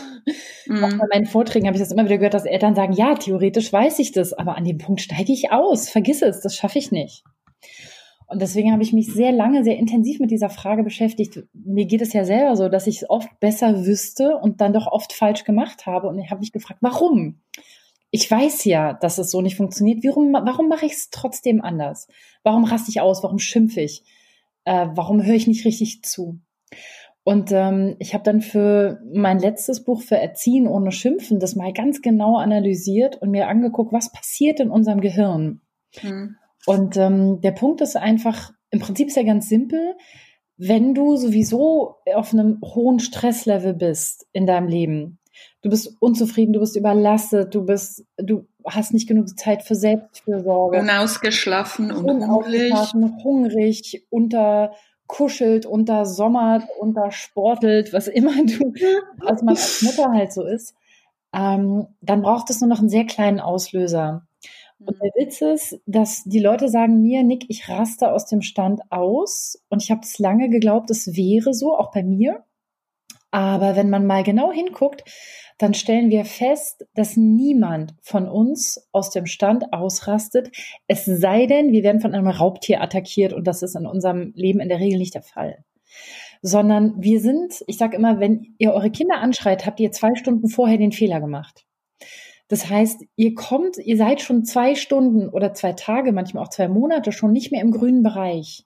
[0.68, 0.84] Mhm.
[0.84, 3.72] Auch bei meinen Vorträgen habe ich das immer wieder gehört, dass Eltern sagen, ja, theoretisch
[3.72, 5.90] weiß ich das, aber an dem Punkt steige ich aus.
[5.90, 7.24] Vergiss es, das schaffe ich nicht.
[8.28, 11.44] Und deswegen habe ich mich sehr lange, sehr intensiv mit dieser Frage beschäftigt.
[11.54, 14.88] Mir geht es ja selber so, dass ich es oft besser wüsste und dann doch
[14.88, 16.08] oft falsch gemacht habe.
[16.08, 17.42] Und ich habe mich gefragt, warum?
[18.16, 20.02] Ich weiß ja, dass es so nicht funktioniert.
[20.06, 22.08] Warum, warum mache ich es trotzdem anders?
[22.44, 23.22] Warum raste ich aus?
[23.24, 24.06] Warum schimpfe ich?
[24.64, 26.40] Äh, warum höre ich nicht richtig zu?
[27.26, 31.74] Und ähm, ich habe dann für mein letztes Buch für Erziehen ohne Schimpfen das mal
[31.74, 35.60] ganz genau analysiert und mir angeguckt, was passiert in unserem Gehirn.
[36.02, 36.38] Mhm.
[36.66, 39.98] Und ähm, der Punkt ist einfach, im Prinzip ist er ganz simpel.
[40.56, 45.20] Wenn du sowieso auf einem hohen Stresslevel bist in deinem Leben,
[45.62, 50.80] du bist unzufrieden, du bist überlastet, du bist, du hast nicht genug Zeit für Selbstfürsorge.
[50.80, 52.74] Unausgeschlafen und hungrig.
[53.24, 54.72] hungrig, unter
[55.08, 58.74] kuschelt, untersommert, untersportelt, was immer du,
[59.20, 60.74] was man als Mutter halt so ist,
[61.34, 64.26] ähm, dann braucht es nur noch einen sehr kleinen Auslöser.
[64.80, 68.82] Und der Witz ist, dass die Leute sagen mir, Nick, ich raste aus dem Stand
[68.90, 69.62] aus.
[69.70, 72.44] Und ich habe es lange geglaubt, es wäre so, auch bei mir.
[73.36, 75.04] Aber wenn man mal genau hinguckt,
[75.58, 80.56] dann stellen wir fest, dass niemand von uns aus dem Stand ausrastet,
[80.88, 84.62] es sei denn, wir werden von einem Raubtier attackiert und das ist in unserem Leben
[84.62, 85.66] in der Regel nicht der Fall.
[86.42, 90.48] Sondern wir sind, ich sage immer, wenn ihr eure Kinder anschreit, habt ihr zwei Stunden
[90.48, 91.66] vorher den Fehler gemacht.
[92.48, 96.70] Das heißt, ihr kommt, ihr seid schon zwei Stunden oder zwei Tage, manchmal auch zwei
[96.70, 98.64] Monate schon nicht mehr im grünen Bereich.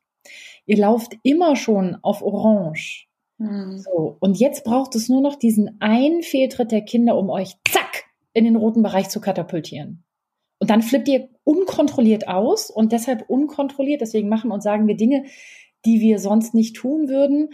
[0.68, 3.09] Ihr lauft immer schon auf Orange.
[3.40, 3.80] Mhm.
[3.80, 8.06] So, und jetzt braucht es nur noch diesen einen Fehltritt der Kinder, um euch zack
[8.34, 10.04] in den roten Bereich zu katapultieren.
[10.60, 14.02] Und dann flippt ihr unkontrolliert aus und deshalb unkontrolliert.
[14.02, 15.24] Deswegen machen und sagen wir Dinge,
[15.86, 17.50] die wir sonst nicht tun würden,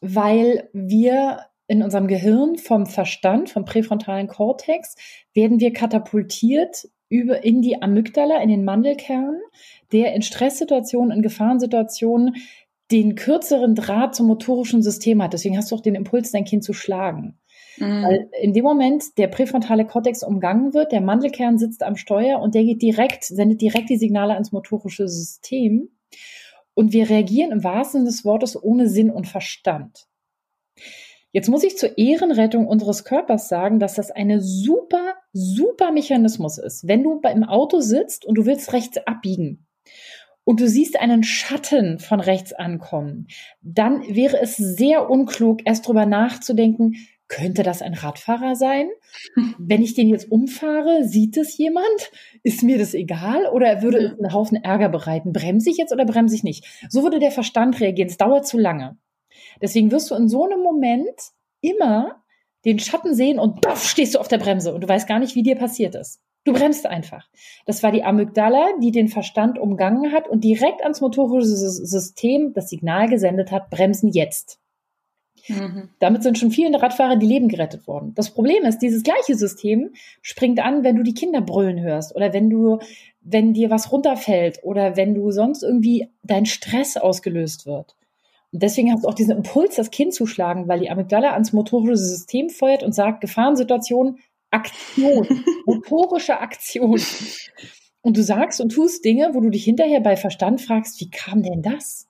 [0.00, 4.96] weil wir in unserem Gehirn vom Verstand, vom präfrontalen Kortex,
[5.34, 9.38] werden wir katapultiert über in die Amygdala, in den Mandelkern,
[9.92, 12.36] der in Stresssituationen, in Gefahrensituationen
[12.90, 15.32] den kürzeren Draht zum motorischen System hat.
[15.32, 17.38] Deswegen hast du auch den Impuls, dein Kind zu schlagen.
[17.78, 18.02] Mhm.
[18.02, 22.54] Weil in dem Moment der präfrontale Kortex umgangen wird, der Mandelkern sitzt am Steuer und
[22.54, 25.90] der geht direkt, sendet direkt die Signale ans motorische System.
[26.74, 30.06] Und wir reagieren im wahrsten Sinne des Wortes ohne Sinn und Verstand.
[31.32, 36.88] Jetzt muss ich zur Ehrenrettung unseres Körpers sagen, dass das eine super, super Mechanismus ist.
[36.88, 39.68] Wenn du im Auto sitzt und du willst rechts abbiegen
[40.44, 43.26] und du siehst einen Schatten von rechts ankommen,
[43.62, 46.96] dann wäre es sehr unklug, erst drüber nachzudenken,
[47.30, 48.90] könnte das ein Radfahrer sein?
[49.58, 52.10] Wenn ich den jetzt umfahre, sieht es jemand?
[52.42, 53.46] Ist mir das egal?
[53.46, 55.32] Oder würde es einen Haufen Ärger bereiten?
[55.32, 56.66] Bremse ich jetzt oder bremse ich nicht?
[56.88, 58.08] So würde der Verstand reagieren.
[58.10, 58.98] Es dauert zu lange.
[59.62, 61.20] Deswegen wirst du in so einem Moment
[61.60, 62.22] immer
[62.64, 65.34] den Schatten sehen und baff, stehst du auf der Bremse und du weißt gar nicht,
[65.34, 66.20] wie dir passiert ist.
[66.44, 67.28] Du bremst einfach.
[67.66, 72.70] Das war die Amygdala, die den Verstand umgangen hat und direkt ans motorische System das
[72.70, 74.58] Signal gesendet hat, bremsen jetzt.
[75.48, 75.90] Mhm.
[75.98, 78.12] Damit sind schon viele Radfahrer die Leben gerettet worden.
[78.14, 79.90] Das Problem ist, dieses gleiche System
[80.22, 82.78] springt an, wenn du die Kinder brüllen hörst oder wenn du,
[83.20, 87.96] wenn dir was runterfällt oder wenn du sonst irgendwie dein Stress ausgelöst wird.
[88.52, 91.52] Und deswegen hast du auch diesen Impuls, das Kind zu schlagen, weil die Amygdala ans
[91.52, 94.18] motorische System feuert und sagt, Gefahrensituation,
[94.50, 97.00] Aktion, motorische Aktion.
[98.02, 101.42] Und du sagst und tust Dinge, wo du dich hinterher bei Verstand fragst, wie kam
[101.42, 102.06] denn das?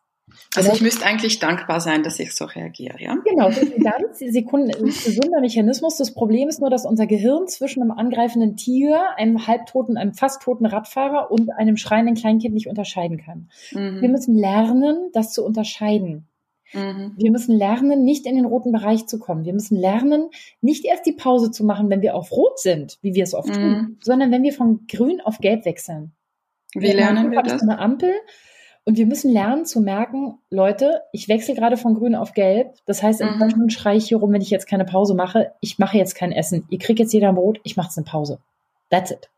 [0.57, 3.17] Also ich müsste eigentlich dankbar sein, dass ich so reagiere, ja?
[3.25, 5.97] Genau, das ist ein ganz Sekunden, gesunder Mechanismus.
[5.97, 10.43] Das Problem ist nur, dass unser Gehirn zwischen einem angreifenden Tier, einem halbtoten, einem fast
[10.43, 13.49] toten Radfahrer und einem schreienden Kleinkind nicht unterscheiden kann.
[13.73, 14.01] Mhm.
[14.01, 16.30] Wir müssen lernen, das zu unterscheiden.
[16.73, 17.15] Mhm.
[17.17, 19.45] Wir müssen lernen, nicht in den roten Bereich zu kommen.
[19.45, 20.31] Wir müssen lernen,
[20.61, 23.49] nicht erst die Pause zu machen, wenn wir auf Rot sind, wie wir es oft
[23.49, 23.55] mhm.
[23.55, 26.13] tun, sondern wenn wir von grün auf gelb wechseln.
[26.75, 27.63] Wie wir lernen wir das?
[27.63, 28.13] Eine Ampel
[28.85, 32.75] und wir müssen lernen zu merken, Leute, ich wechsle gerade von grün auf gelb.
[32.87, 33.51] Das heißt, in mhm.
[33.51, 35.53] Stunden schreie ich hier rum, wenn ich jetzt keine Pause mache.
[35.61, 36.65] Ich mache jetzt kein Essen.
[36.71, 37.61] Ihr kriegt jetzt jeder ein Brot.
[37.63, 38.39] Ich mache jetzt eine Pause.
[38.89, 39.29] That's it.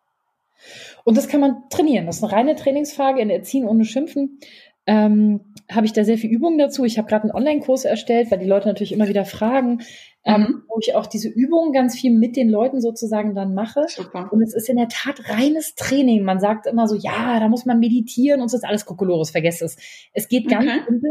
[1.05, 2.07] Und das kann man trainieren.
[2.07, 4.39] Das ist eine reine Trainingsfrage in Erziehen ohne Schimpfen
[4.87, 6.85] ähm, habe ich da sehr viel Übungen dazu.
[6.85, 9.83] Ich habe gerade einen Online-Kurs erstellt, weil die Leute natürlich immer wieder fragen,
[10.25, 10.63] ähm, mhm.
[10.69, 13.85] wo ich auch diese Übungen ganz viel mit den Leuten sozusagen dann mache.
[13.89, 14.29] Super.
[14.33, 16.25] Und es ist in der Tat reines Training.
[16.25, 19.63] Man sagt immer so, ja, da muss man meditieren und so ist alles Kokolores, vergesst
[19.63, 19.77] es.
[20.13, 20.83] Es geht ganz okay.
[20.89, 21.11] simpel.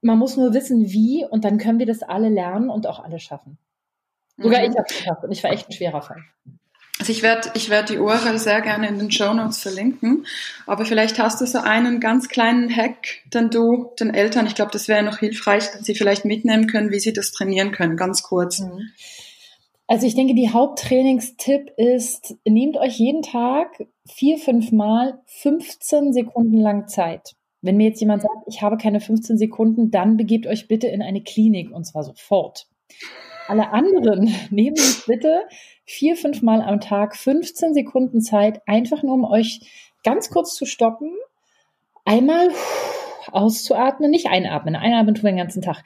[0.00, 3.18] Man muss nur wissen, wie und dann können wir das alle lernen und auch alle
[3.18, 3.58] schaffen.
[4.38, 4.70] Sogar mhm.
[4.70, 6.22] ich habe es geschafft und ich war echt ein schwerer Fall.
[6.98, 10.26] Also ich werde ich werd die URL sehr gerne in den Show Notes verlinken,
[10.66, 14.70] aber vielleicht hast du so einen ganz kleinen Hack, den du den Eltern, ich glaube,
[14.72, 18.22] das wäre noch hilfreich, dass sie vielleicht mitnehmen können, wie sie das trainieren können, ganz
[18.22, 18.60] kurz.
[18.60, 18.90] Mhm.
[19.88, 26.58] Also ich denke, die Haupttrainingstipp ist, nehmt euch jeden Tag vier, fünf Mal 15 Sekunden
[26.58, 27.36] lang Zeit.
[27.62, 31.02] Wenn mir jetzt jemand sagt, ich habe keine 15 Sekunden, dann begebt euch bitte in
[31.02, 32.66] eine Klinik und zwar sofort.
[33.48, 35.42] Alle anderen nehmen sich bitte
[35.86, 39.60] vier, fünf Mal am Tag 15 Sekunden Zeit, einfach nur um euch
[40.04, 41.12] ganz kurz zu stoppen,
[42.04, 42.50] einmal
[43.32, 45.82] auszuatmen, nicht einatmen, einatmen tun wir den ganzen Tag,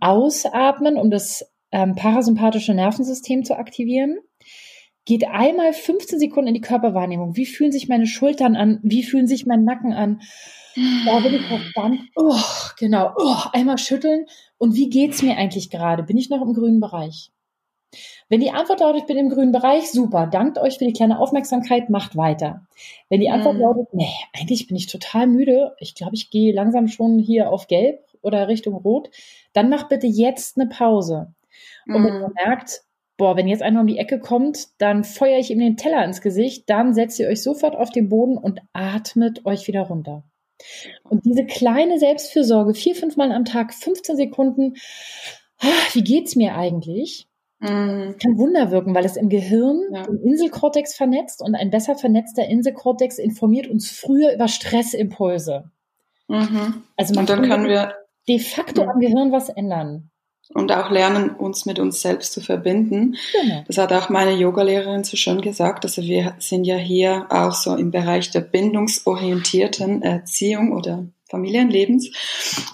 [0.00, 4.18] ausatmen, um das ähm, parasympathische Nervensystem zu aktivieren.
[5.04, 7.36] Geht einmal 15 Sekunden in die Körperwahrnehmung.
[7.36, 8.78] Wie fühlen sich meine Schultern an?
[8.82, 10.20] Wie fühlen sich mein Nacken an?
[11.06, 11.42] Da bin ich
[11.74, 12.38] dann, oh,
[12.78, 14.26] genau, oh, einmal schütteln.
[14.58, 16.02] Und wie geht's mir eigentlich gerade?
[16.02, 17.30] Bin ich noch im grünen Bereich?
[18.28, 21.18] Wenn die Antwort lautet, ich bin im grünen Bereich, super, dankt euch für die kleine
[21.18, 22.66] Aufmerksamkeit, macht weiter.
[23.08, 23.62] Wenn die Antwort mhm.
[23.62, 27.66] lautet, nee, eigentlich bin ich total müde, ich glaube, ich gehe langsam schon hier auf
[27.66, 29.10] gelb oder Richtung rot,
[29.54, 31.32] dann macht bitte jetzt eine Pause.
[31.86, 32.04] Und mhm.
[32.04, 32.82] wenn ihr merkt,
[33.16, 36.20] boah, wenn jetzt einer um die Ecke kommt, dann feuere ich ihm den Teller ins
[36.20, 40.24] Gesicht, dann setzt ihr euch sofort auf den Boden und atmet euch wieder runter.
[41.04, 44.74] Und diese kleine Selbstfürsorge, vier, fünf Mal am Tag, 15 Sekunden,
[45.60, 47.28] ah, wie geht's mir eigentlich?
[47.60, 48.16] Mhm.
[48.22, 50.04] Kann Wunder wirken, weil es im Gehirn ja.
[50.04, 55.70] den Inselkortex vernetzt und ein besser vernetzter Inselkortex informiert uns früher über Stressimpulse.
[56.28, 56.82] Mhm.
[56.96, 57.94] Also man und dann kann wir
[58.28, 58.90] de facto mhm.
[58.90, 60.10] am Gehirn was ändern.
[60.54, 63.16] Und auch lernen, uns mit uns selbst zu verbinden.
[63.38, 63.64] Genau.
[63.66, 65.84] Das hat auch meine Yogalehrerin so schön gesagt.
[65.84, 72.10] Also wir sind ja hier auch so im Bereich der bindungsorientierten Erziehung oder Familienlebens.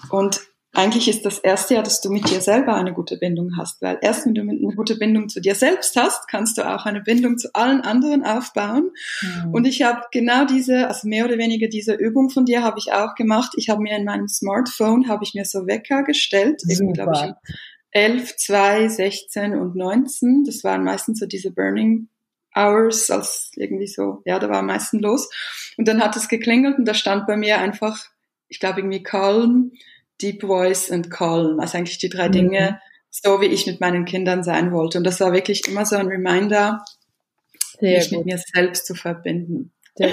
[0.09, 0.39] Und
[0.75, 3.97] eigentlich ist das erste ja, dass du mit dir selber eine gute Bindung hast, weil
[4.01, 7.37] erst wenn du eine gute Bindung zu dir selbst hast, kannst du auch eine Bindung
[7.37, 8.91] zu allen anderen aufbauen.
[9.21, 9.53] Mhm.
[9.53, 12.93] Und ich habe genau diese, also mehr oder weniger diese Übung von dir habe ich
[12.93, 13.53] auch gemacht.
[13.57, 17.51] Ich habe mir in meinem Smartphone habe ich mir so Wecker gestellt, irgendwie glaube ich
[17.91, 20.43] 11, 2, 16 und 19.
[20.45, 22.09] Das waren meistens so diese Burning
[22.53, 25.29] Hours, als irgendwie so, ja, da war am meisten los.
[25.77, 28.05] Und dann hat es geklingelt und da stand bei mir einfach,
[28.47, 29.71] ich glaube irgendwie Calm,
[30.21, 32.33] Deep Voice und Calm, also eigentlich die drei mhm.
[32.33, 34.97] Dinge, so wie ich mit meinen Kindern sein wollte.
[34.97, 36.83] Und das war wirklich immer so ein Reminder,
[37.79, 38.19] Sehr mich gut.
[38.19, 39.71] mit mir selbst zu verbinden.
[39.97, 40.09] Der,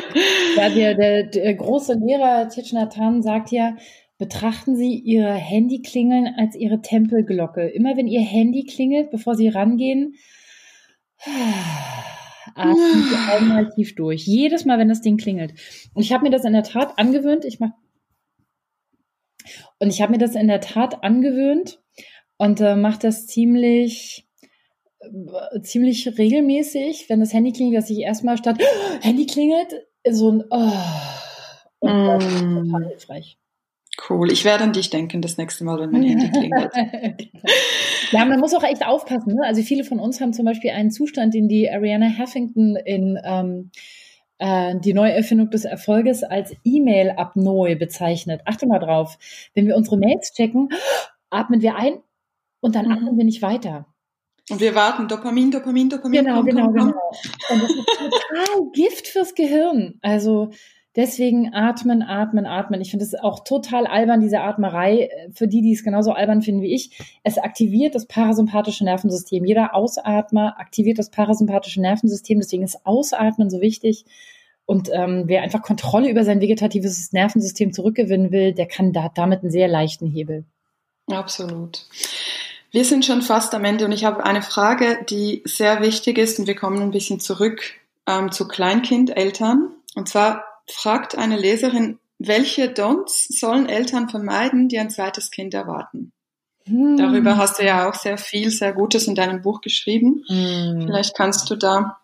[0.56, 3.76] ja, der, der, der große Lehrer Tichnatan sagt ja,
[4.18, 7.66] betrachten Sie Ihre Handyklingeln als Ihre Tempelglocke.
[7.68, 10.14] Immer wenn Ihr Handy klingelt, bevor Sie rangehen,
[12.54, 14.24] atmen Sie einmal tief durch.
[14.24, 15.54] Jedes Mal, wenn das Ding klingelt.
[15.94, 17.44] Und ich habe mir das in der Tat angewöhnt.
[17.44, 17.74] Ich mache
[19.78, 21.80] und ich habe mir das in der Tat angewöhnt
[22.36, 24.26] und äh, mache das ziemlich
[25.00, 30.30] äh, ziemlich regelmäßig, wenn das Handy klingelt, dass ich erstmal statt oh, Handy klingelt so
[30.30, 30.72] ein oh,
[31.80, 32.64] und das ist mm.
[32.64, 33.38] total hilfreich.
[34.08, 34.32] Cool.
[34.32, 36.72] Ich werde an dich denken das nächste Mal, wenn mein Handy klingelt.
[38.10, 39.34] ja, man muss auch echt aufpassen.
[39.34, 39.42] Ne?
[39.44, 43.70] Also viele von uns haben zum Beispiel einen Zustand, den die Ariana Huffington in ähm,
[43.70, 43.78] äh,
[44.42, 48.40] die Neuerfindung des Erfolges als E-Mail-Apnoe bezeichnet.
[48.44, 49.16] Achte mal drauf.
[49.54, 50.70] Wenn wir unsere Mails checken,
[51.30, 52.00] atmen wir ein
[52.60, 52.92] und dann mhm.
[52.92, 53.86] atmen wir nicht weiter.
[54.50, 56.24] Und wir warten Dopamin, Dopamin, Dopamin.
[56.24, 56.92] Genau, komm, genau, komm, genau.
[57.50, 59.98] Und das ist total Gift fürs Gehirn.
[60.02, 60.50] Also
[60.94, 62.80] Deswegen atmen, atmen, atmen.
[62.82, 65.08] Ich finde es auch total albern, diese Atmerei.
[65.32, 66.98] Für die, die es genauso albern finden wie ich.
[67.22, 69.44] Es aktiviert das parasympathische Nervensystem.
[69.44, 72.40] Jeder Ausatmer aktiviert das parasympathische Nervensystem.
[72.40, 74.04] Deswegen ist Ausatmen so wichtig.
[74.66, 79.42] Und ähm, wer einfach Kontrolle über sein vegetatives Nervensystem zurückgewinnen will, der kann da damit
[79.42, 80.44] einen sehr leichten Hebel.
[81.10, 81.86] Absolut.
[82.70, 86.38] Wir sind schon fast am Ende und ich habe eine Frage, die sehr wichtig ist
[86.38, 87.62] und wir kommen ein bisschen zurück
[88.06, 89.74] ähm, zu Kleinkindeltern.
[89.94, 96.12] Und zwar, fragt eine Leserin, welche Don'ts sollen Eltern vermeiden, die ein zweites Kind erwarten?
[96.66, 96.96] Hm.
[96.96, 100.22] Darüber hast du ja auch sehr viel, sehr Gutes in deinem Buch geschrieben.
[100.28, 100.84] Hm.
[100.86, 101.98] Vielleicht kannst du da,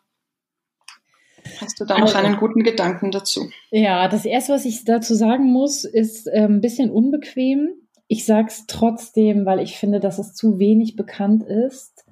[1.61, 3.49] hast du da noch also, einen guten Gedanken dazu?
[3.71, 7.71] Ja, das erste, was ich dazu sagen muss, ist äh, ein bisschen unbequem.
[8.09, 12.05] Ich sage es trotzdem, weil ich finde, dass es zu wenig bekannt ist.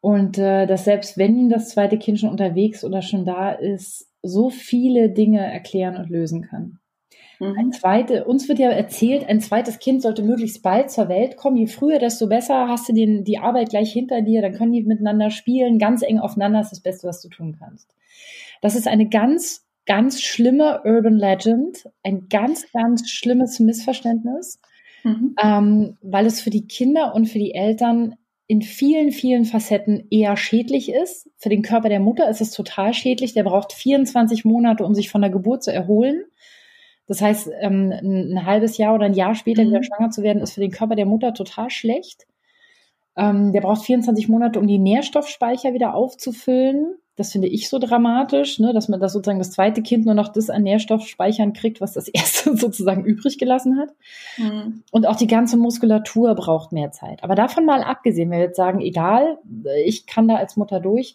[0.00, 4.50] Und äh, dass selbst wenn das zweite Kind schon unterwegs oder schon da ist, so
[4.50, 6.78] viele Dinge erklären und lösen kann.
[7.40, 7.58] Mhm.
[7.58, 11.56] Ein zweite, uns wird ja erzählt, ein zweites Kind sollte möglichst bald zur Welt kommen.
[11.56, 12.68] Je früher, desto besser.
[12.68, 16.18] Hast du den, die Arbeit gleich hinter dir, dann können die miteinander spielen, ganz eng
[16.18, 16.60] aufeinander.
[16.60, 17.94] Ist das Beste, was du tun kannst.
[18.60, 24.60] Das ist eine ganz, ganz schlimme Urban Legend, ein ganz, ganz schlimmes Missverständnis,
[25.02, 25.34] mhm.
[25.42, 28.14] ähm, weil es für die Kinder und für die Eltern
[28.46, 31.30] in vielen, vielen Facetten eher schädlich ist.
[31.38, 33.32] Für den Körper der Mutter ist es total schädlich.
[33.32, 36.24] Der braucht 24 Monate, um sich von der Geburt zu erholen.
[37.06, 39.68] Das heißt, ähm, ein, halbes Jahr oder ein Jahr später mhm.
[39.68, 42.26] wieder schwanger zu werden, ist für den Körper der Mutter total schlecht.
[43.16, 46.96] Ähm, der braucht 24 Monate, um die Nährstoffspeicher wieder aufzufüllen.
[47.16, 50.28] Das finde ich so dramatisch, ne, dass man das sozusagen das zweite Kind nur noch
[50.28, 53.90] das an Nährstoffspeichern kriegt, was das erste sozusagen übrig gelassen hat.
[54.36, 54.82] Mhm.
[54.90, 57.22] Und auch die ganze Muskulatur braucht mehr Zeit.
[57.22, 59.38] Aber davon mal abgesehen, wenn wir jetzt sagen, egal,
[59.84, 61.14] ich kann da als Mutter durch.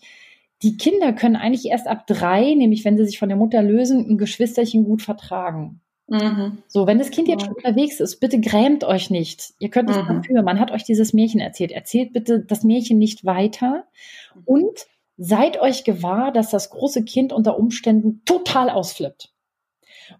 [0.61, 4.09] Die Kinder können eigentlich erst ab drei, nämlich wenn sie sich von der Mutter lösen,
[4.09, 5.81] ein Geschwisterchen gut vertragen.
[6.09, 6.57] Mhm.
[6.67, 9.53] So, wenn das Kind jetzt schon unterwegs ist, bitte grämt euch nicht.
[9.59, 10.07] Ihr könnt es mhm.
[10.07, 10.41] dafür.
[10.43, 11.71] Man hat euch dieses Märchen erzählt.
[11.71, 13.85] Erzählt bitte das Märchen nicht weiter.
[14.45, 14.87] Und
[15.19, 19.33] seid euch gewahr, dass das große Kind unter Umständen total ausflippt.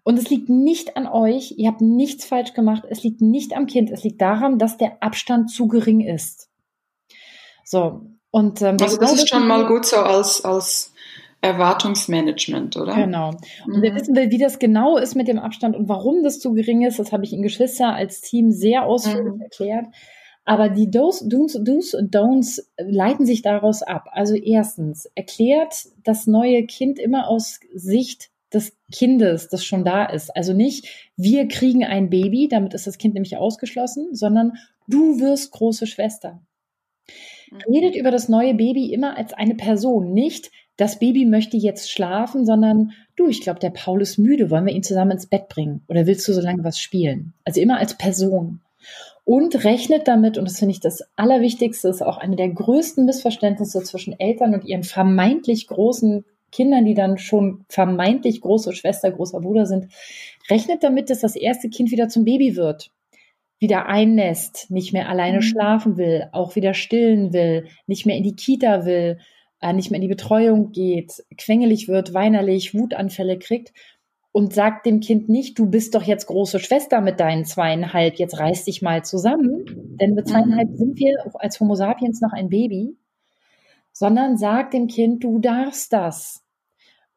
[0.04, 3.66] Und es liegt nicht an euch, ihr habt nichts falsch gemacht, es liegt nicht am
[3.66, 6.48] Kind, es liegt daran, dass der Abstand zu gering ist.
[7.64, 10.92] So, und ähm, also das ist schon mal gut so als, als
[11.40, 12.94] Erwartungsmanagement, oder?
[12.94, 13.30] Genau.
[13.66, 13.82] Und mhm.
[13.82, 16.98] wir wissen, wie das genau ist mit dem Abstand und warum das zu gering ist,
[16.98, 19.40] das habe ich in Geschwister als Team sehr ausführlich mhm.
[19.40, 19.86] erklärt.
[20.50, 24.08] Aber die Do's, Do's, Do's und Don'ts leiten sich daraus ab.
[24.10, 30.36] Also erstens, erklärt das neue Kind immer aus Sicht des Kindes, das schon da ist.
[30.36, 34.54] Also nicht, wir kriegen ein Baby, damit ist das Kind nämlich ausgeschlossen, sondern
[34.88, 36.42] du wirst große Schwester.
[37.52, 37.58] Mhm.
[37.72, 42.44] Redet über das neue Baby immer als eine Person, nicht das Baby möchte jetzt schlafen,
[42.44, 45.84] sondern du, ich glaube, der Paul ist müde, wollen wir ihn zusammen ins Bett bringen
[45.86, 47.34] oder willst du so lange was spielen?
[47.44, 48.62] Also immer als Person
[49.30, 53.80] und rechnet damit, und das finde ich das Allerwichtigste, ist auch eine der größten Missverständnisse
[53.84, 59.66] zwischen Eltern und ihren vermeintlich großen Kindern, die dann schon vermeintlich große Schwester, großer Bruder
[59.66, 59.86] sind,
[60.50, 62.90] rechnet damit, dass das erste Kind wieder zum Baby wird.
[63.60, 65.42] wieder einnässt, nicht mehr alleine mhm.
[65.42, 69.18] schlafen will, auch wieder stillen will, nicht mehr in die Kita will,
[69.60, 73.72] äh, nicht mehr in die Betreuung geht, quengelig wird, weinerlich, Wutanfälle kriegt
[74.32, 78.38] und sagt dem Kind nicht, du bist doch jetzt große Schwester mit deinen zweieinhalb, jetzt
[78.38, 79.64] reiß dich mal zusammen,
[80.00, 80.76] denn mit zweieinhalb mhm.
[80.76, 82.96] sind wir als Homo sapiens noch ein Baby,
[83.92, 86.44] sondern sagt dem Kind, du darfst das.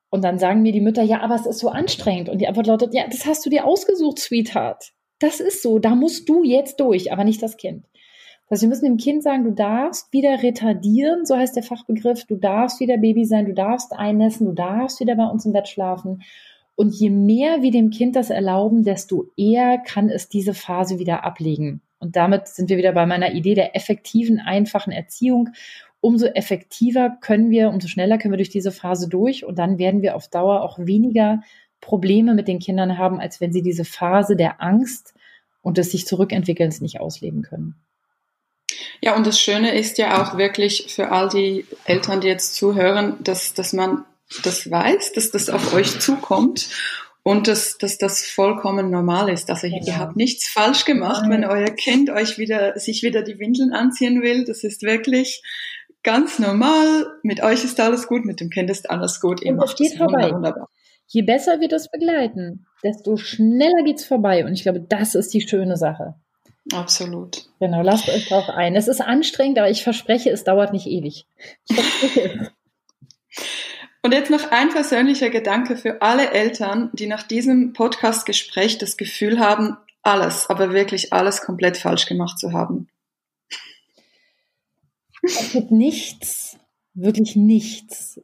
[0.09, 2.29] Und dann sagen mir die Mütter, ja, aber es ist so anstrengend.
[2.29, 4.93] Und die Antwort lautet, ja, das hast du dir ausgesucht, Sweetheart.
[5.17, 7.85] Das ist so, da musst du jetzt durch, aber nicht das Kind.
[8.43, 12.25] Das heißt, wir müssen dem Kind sagen, du darfst wieder retardieren, so heißt der Fachbegriff,
[12.25, 15.67] du darfst wieder Baby sein, du darfst einnässen, du darfst wieder bei uns im Bett
[15.67, 16.21] schlafen.
[16.75, 21.23] Und je mehr wir dem Kind das erlauben, desto eher kann es diese Phase wieder
[21.23, 21.81] ablegen.
[21.99, 25.49] Und damit sind wir wieder bei meiner Idee der effektiven, einfachen Erziehung.
[26.01, 30.01] Umso effektiver können wir, umso schneller können wir durch diese Phase durch und dann werden
[30.01, 31.41] wir auf Dauer auch weniger
[31.79, 35.13] Probleme mit den Kindern haben, als wenn sie diese Phase der Angst
[35.61, 37.75] und des sich zurückentwickelns nicht ausleben können.
[39.01, 43.15] Ja, und das Schöne ist ja auch wirklich für all die Eltern, die jetzt zuhören,
[43.21, 44.05] dass, dass man
[44.43, 46.69] das weiß, dass das auf euch zukommt
[47.23, 49.49] und dass, dass das vollkommen normal ist.
[49.49, 49.79] Also ja.
[49.81, 54.21] ihr habt nichts falsch gemacht, wenn euer Kind euch wieder, sich wieder die Windeln anziehen
[54.21, 54.43] will.
[54.43, 55.41] Das ist wirklich
[56.03, 57.07] ganz normal.
[57.23, 59.41] Mit euch ist alles gut, mit dem Kind ist alles gut.
[59.41, 60.31] Ihr und macht geht vorbei.
[60.31, 60.69] Wunderbar.
[61.07, 64.45] Je besser wir das begleiten, desto schneller geht's vorbei.
[64.45, 66.15] Und ich glaube, das ist die schöne Sache.
[66.71, 67.45] Absolut.
[67.59, 68.75] Genau, lasst euch drauf ein.
[68.75, 71.25] Es ist anstrengend, aber ich verspreche, es dauert nicht ewig.
[74.03, 79.39] Und jetzt noch ein persönlicher Gedanke für alle Eltern, die nach diesem Podcast-Gespräch das Gefühl
[79.39, 82.89] haben, alles, aber wirklich alles komplett falsch gemacht zu haben.
[85.23, 86.57] Es gibt nichts,
[86.93, 88.19] wirklich nichts,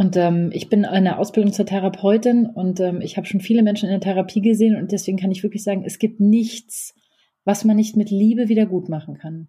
[0.00, 3.62] und ähm, ich bin in der Ausbildung zur Therapeutin und ähm, ich habe schon viele
[3.62, 6.94] Menschen in der Therapie gesehen und deswegen kann ich wirklich sagen, es gibt nichts,
[7.44, 9.48] was man nicht mit Liebe wieder gut machen kann.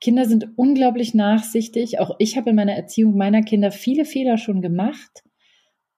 [0.00, 1.98] Kinder sind unglaublich nachsichtig.
[1.98, 5.22] Auch ich habe in meiner Erziehung meiner Kinder viele Fehler schon gemacht.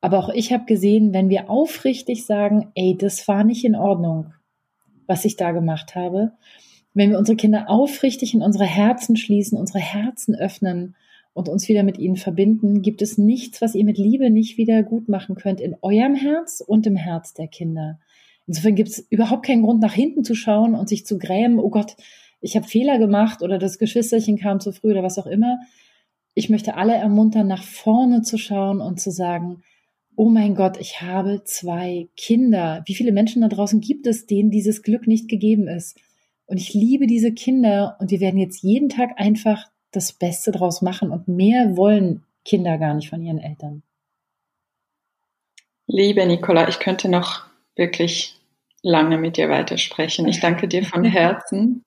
[0.01, 4.35] Aber auch ich habe gesehen, wenn wir aufrichtig sagen, ey, das war nicht in Ordnung,
[5.07, 6.33] was ich da gemacht habe,
[6.95, 10.97] wenn wir unsere Kinder aufrichtig in unsere Herzen schließen, unsere Herzen öffnen
[11.33, 14.83] und uns wieder mit ihnen verbinden, gibt es nichts, was ihr mit Liebe nicht wieder
[14.83, 17.99] gut machen könnt in eurem Herz und im Herz der Kinder.
[18.47, 21.71] Insofern gibt es überhaupt keinen Grund, nach hinten zu schauen und sich zu grämen, oh
[21.71, 21.97] Gott,
[22.43, 25.61] ich habe Fehler gemacht oder das Geschwisterchen kam zu früh oder was auch immer.
[26.35, 29.63] Ich möchte alle ermuntern, nach vorne zu schauen und zu sagen,
[30.17, 32.83] oh mein Gott, ich habe zwei Kinder.
[32.87, 35.99] Wie viele Menschen da draußen gibt es, denen dieses Glück nicht gegeben ist?
[36.47, 40.83] Und ich liebe diese Kinder und wir werden jetzt jeden Tag einfach das Beste draus
[40.83, 43.83] machen und mehr wollen Kinder gar nicht von ihren Eltern.
[45.87, 48.37] Liebe Nicola, ich könnte noch wirklich
[48.83, 50.27] lange mit dir weitersprechen.
[50.27, 51.85] Ich danke dir von Herzen.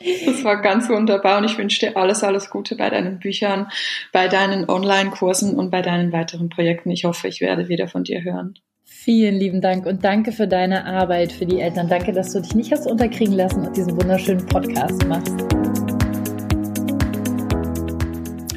[0.00, 3.68] Das war ganz wunderbar und ich wünsche dir alles, alles Gute bei deinen Büchern,
[4.12, 6.90] bei deinen Online-Kursen und bei deinen weiteren Projekten.
[6.90, 8.54] Ich hoffe, ich werde wieder von dir hören.
[8.84, 11.88] Vielen lieben Dank und danke für deine Arbeit für die Eltern.
[11.88, 15.34] Danke, dass du dich nicht hast unterkriegen lassen und diesen wunderschönen Podcast machst.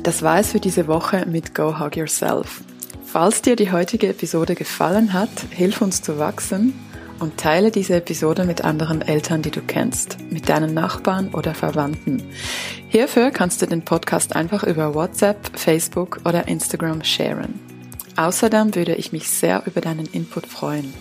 [0.03, 2.61] Das war es für diese Woche mit Go Hug Yourself.
[3.05, 6.73] Falls dir die heutige Episode gefallen hat, hilf uns zu wachsen
[7.19, 12.23] und teile diese Episode mit anderen Eltern, die du kennst, mit deinen Nachbarn oder Verwandten.
[12.87, 17.59] Hierfür kannst du den Podcast einfach über WhatsApp, Facebook oder Instagram sharen.
[18.15, 20.93] Außerdem würde ich mich sehr über deinen Input freuen.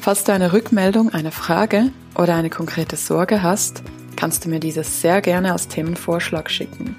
[0.00, 3.82] Falls du eine Rückmeldung, eine Frage oder eine konkrete Sorge hast,
[4.16, 6.94] kannst du mir dieses sehr gerne als Themenvorschlag schicken.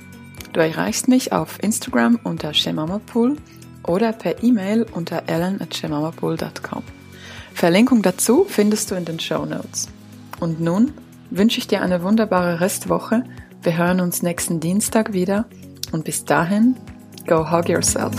[0.52, 3.38] Du erreichst mich auf Instagram unter shemamapool
[3.88, 6.84] oder per E-Mail unter ellen.shemamapool.com.
[7.54, 9.88] Verlinkung dazu findest du in den Show Notes.
[10.40, 10.92] Und nun
[11.30, 13.24] wünsche ich dir eine wunderbare Restwoche.
[13.62, 15.46] Wir hören uns nächsten Dienstag wieder
[15.92, 16.76] und bis dahin,
[17.28, 18.12] go hug yourself.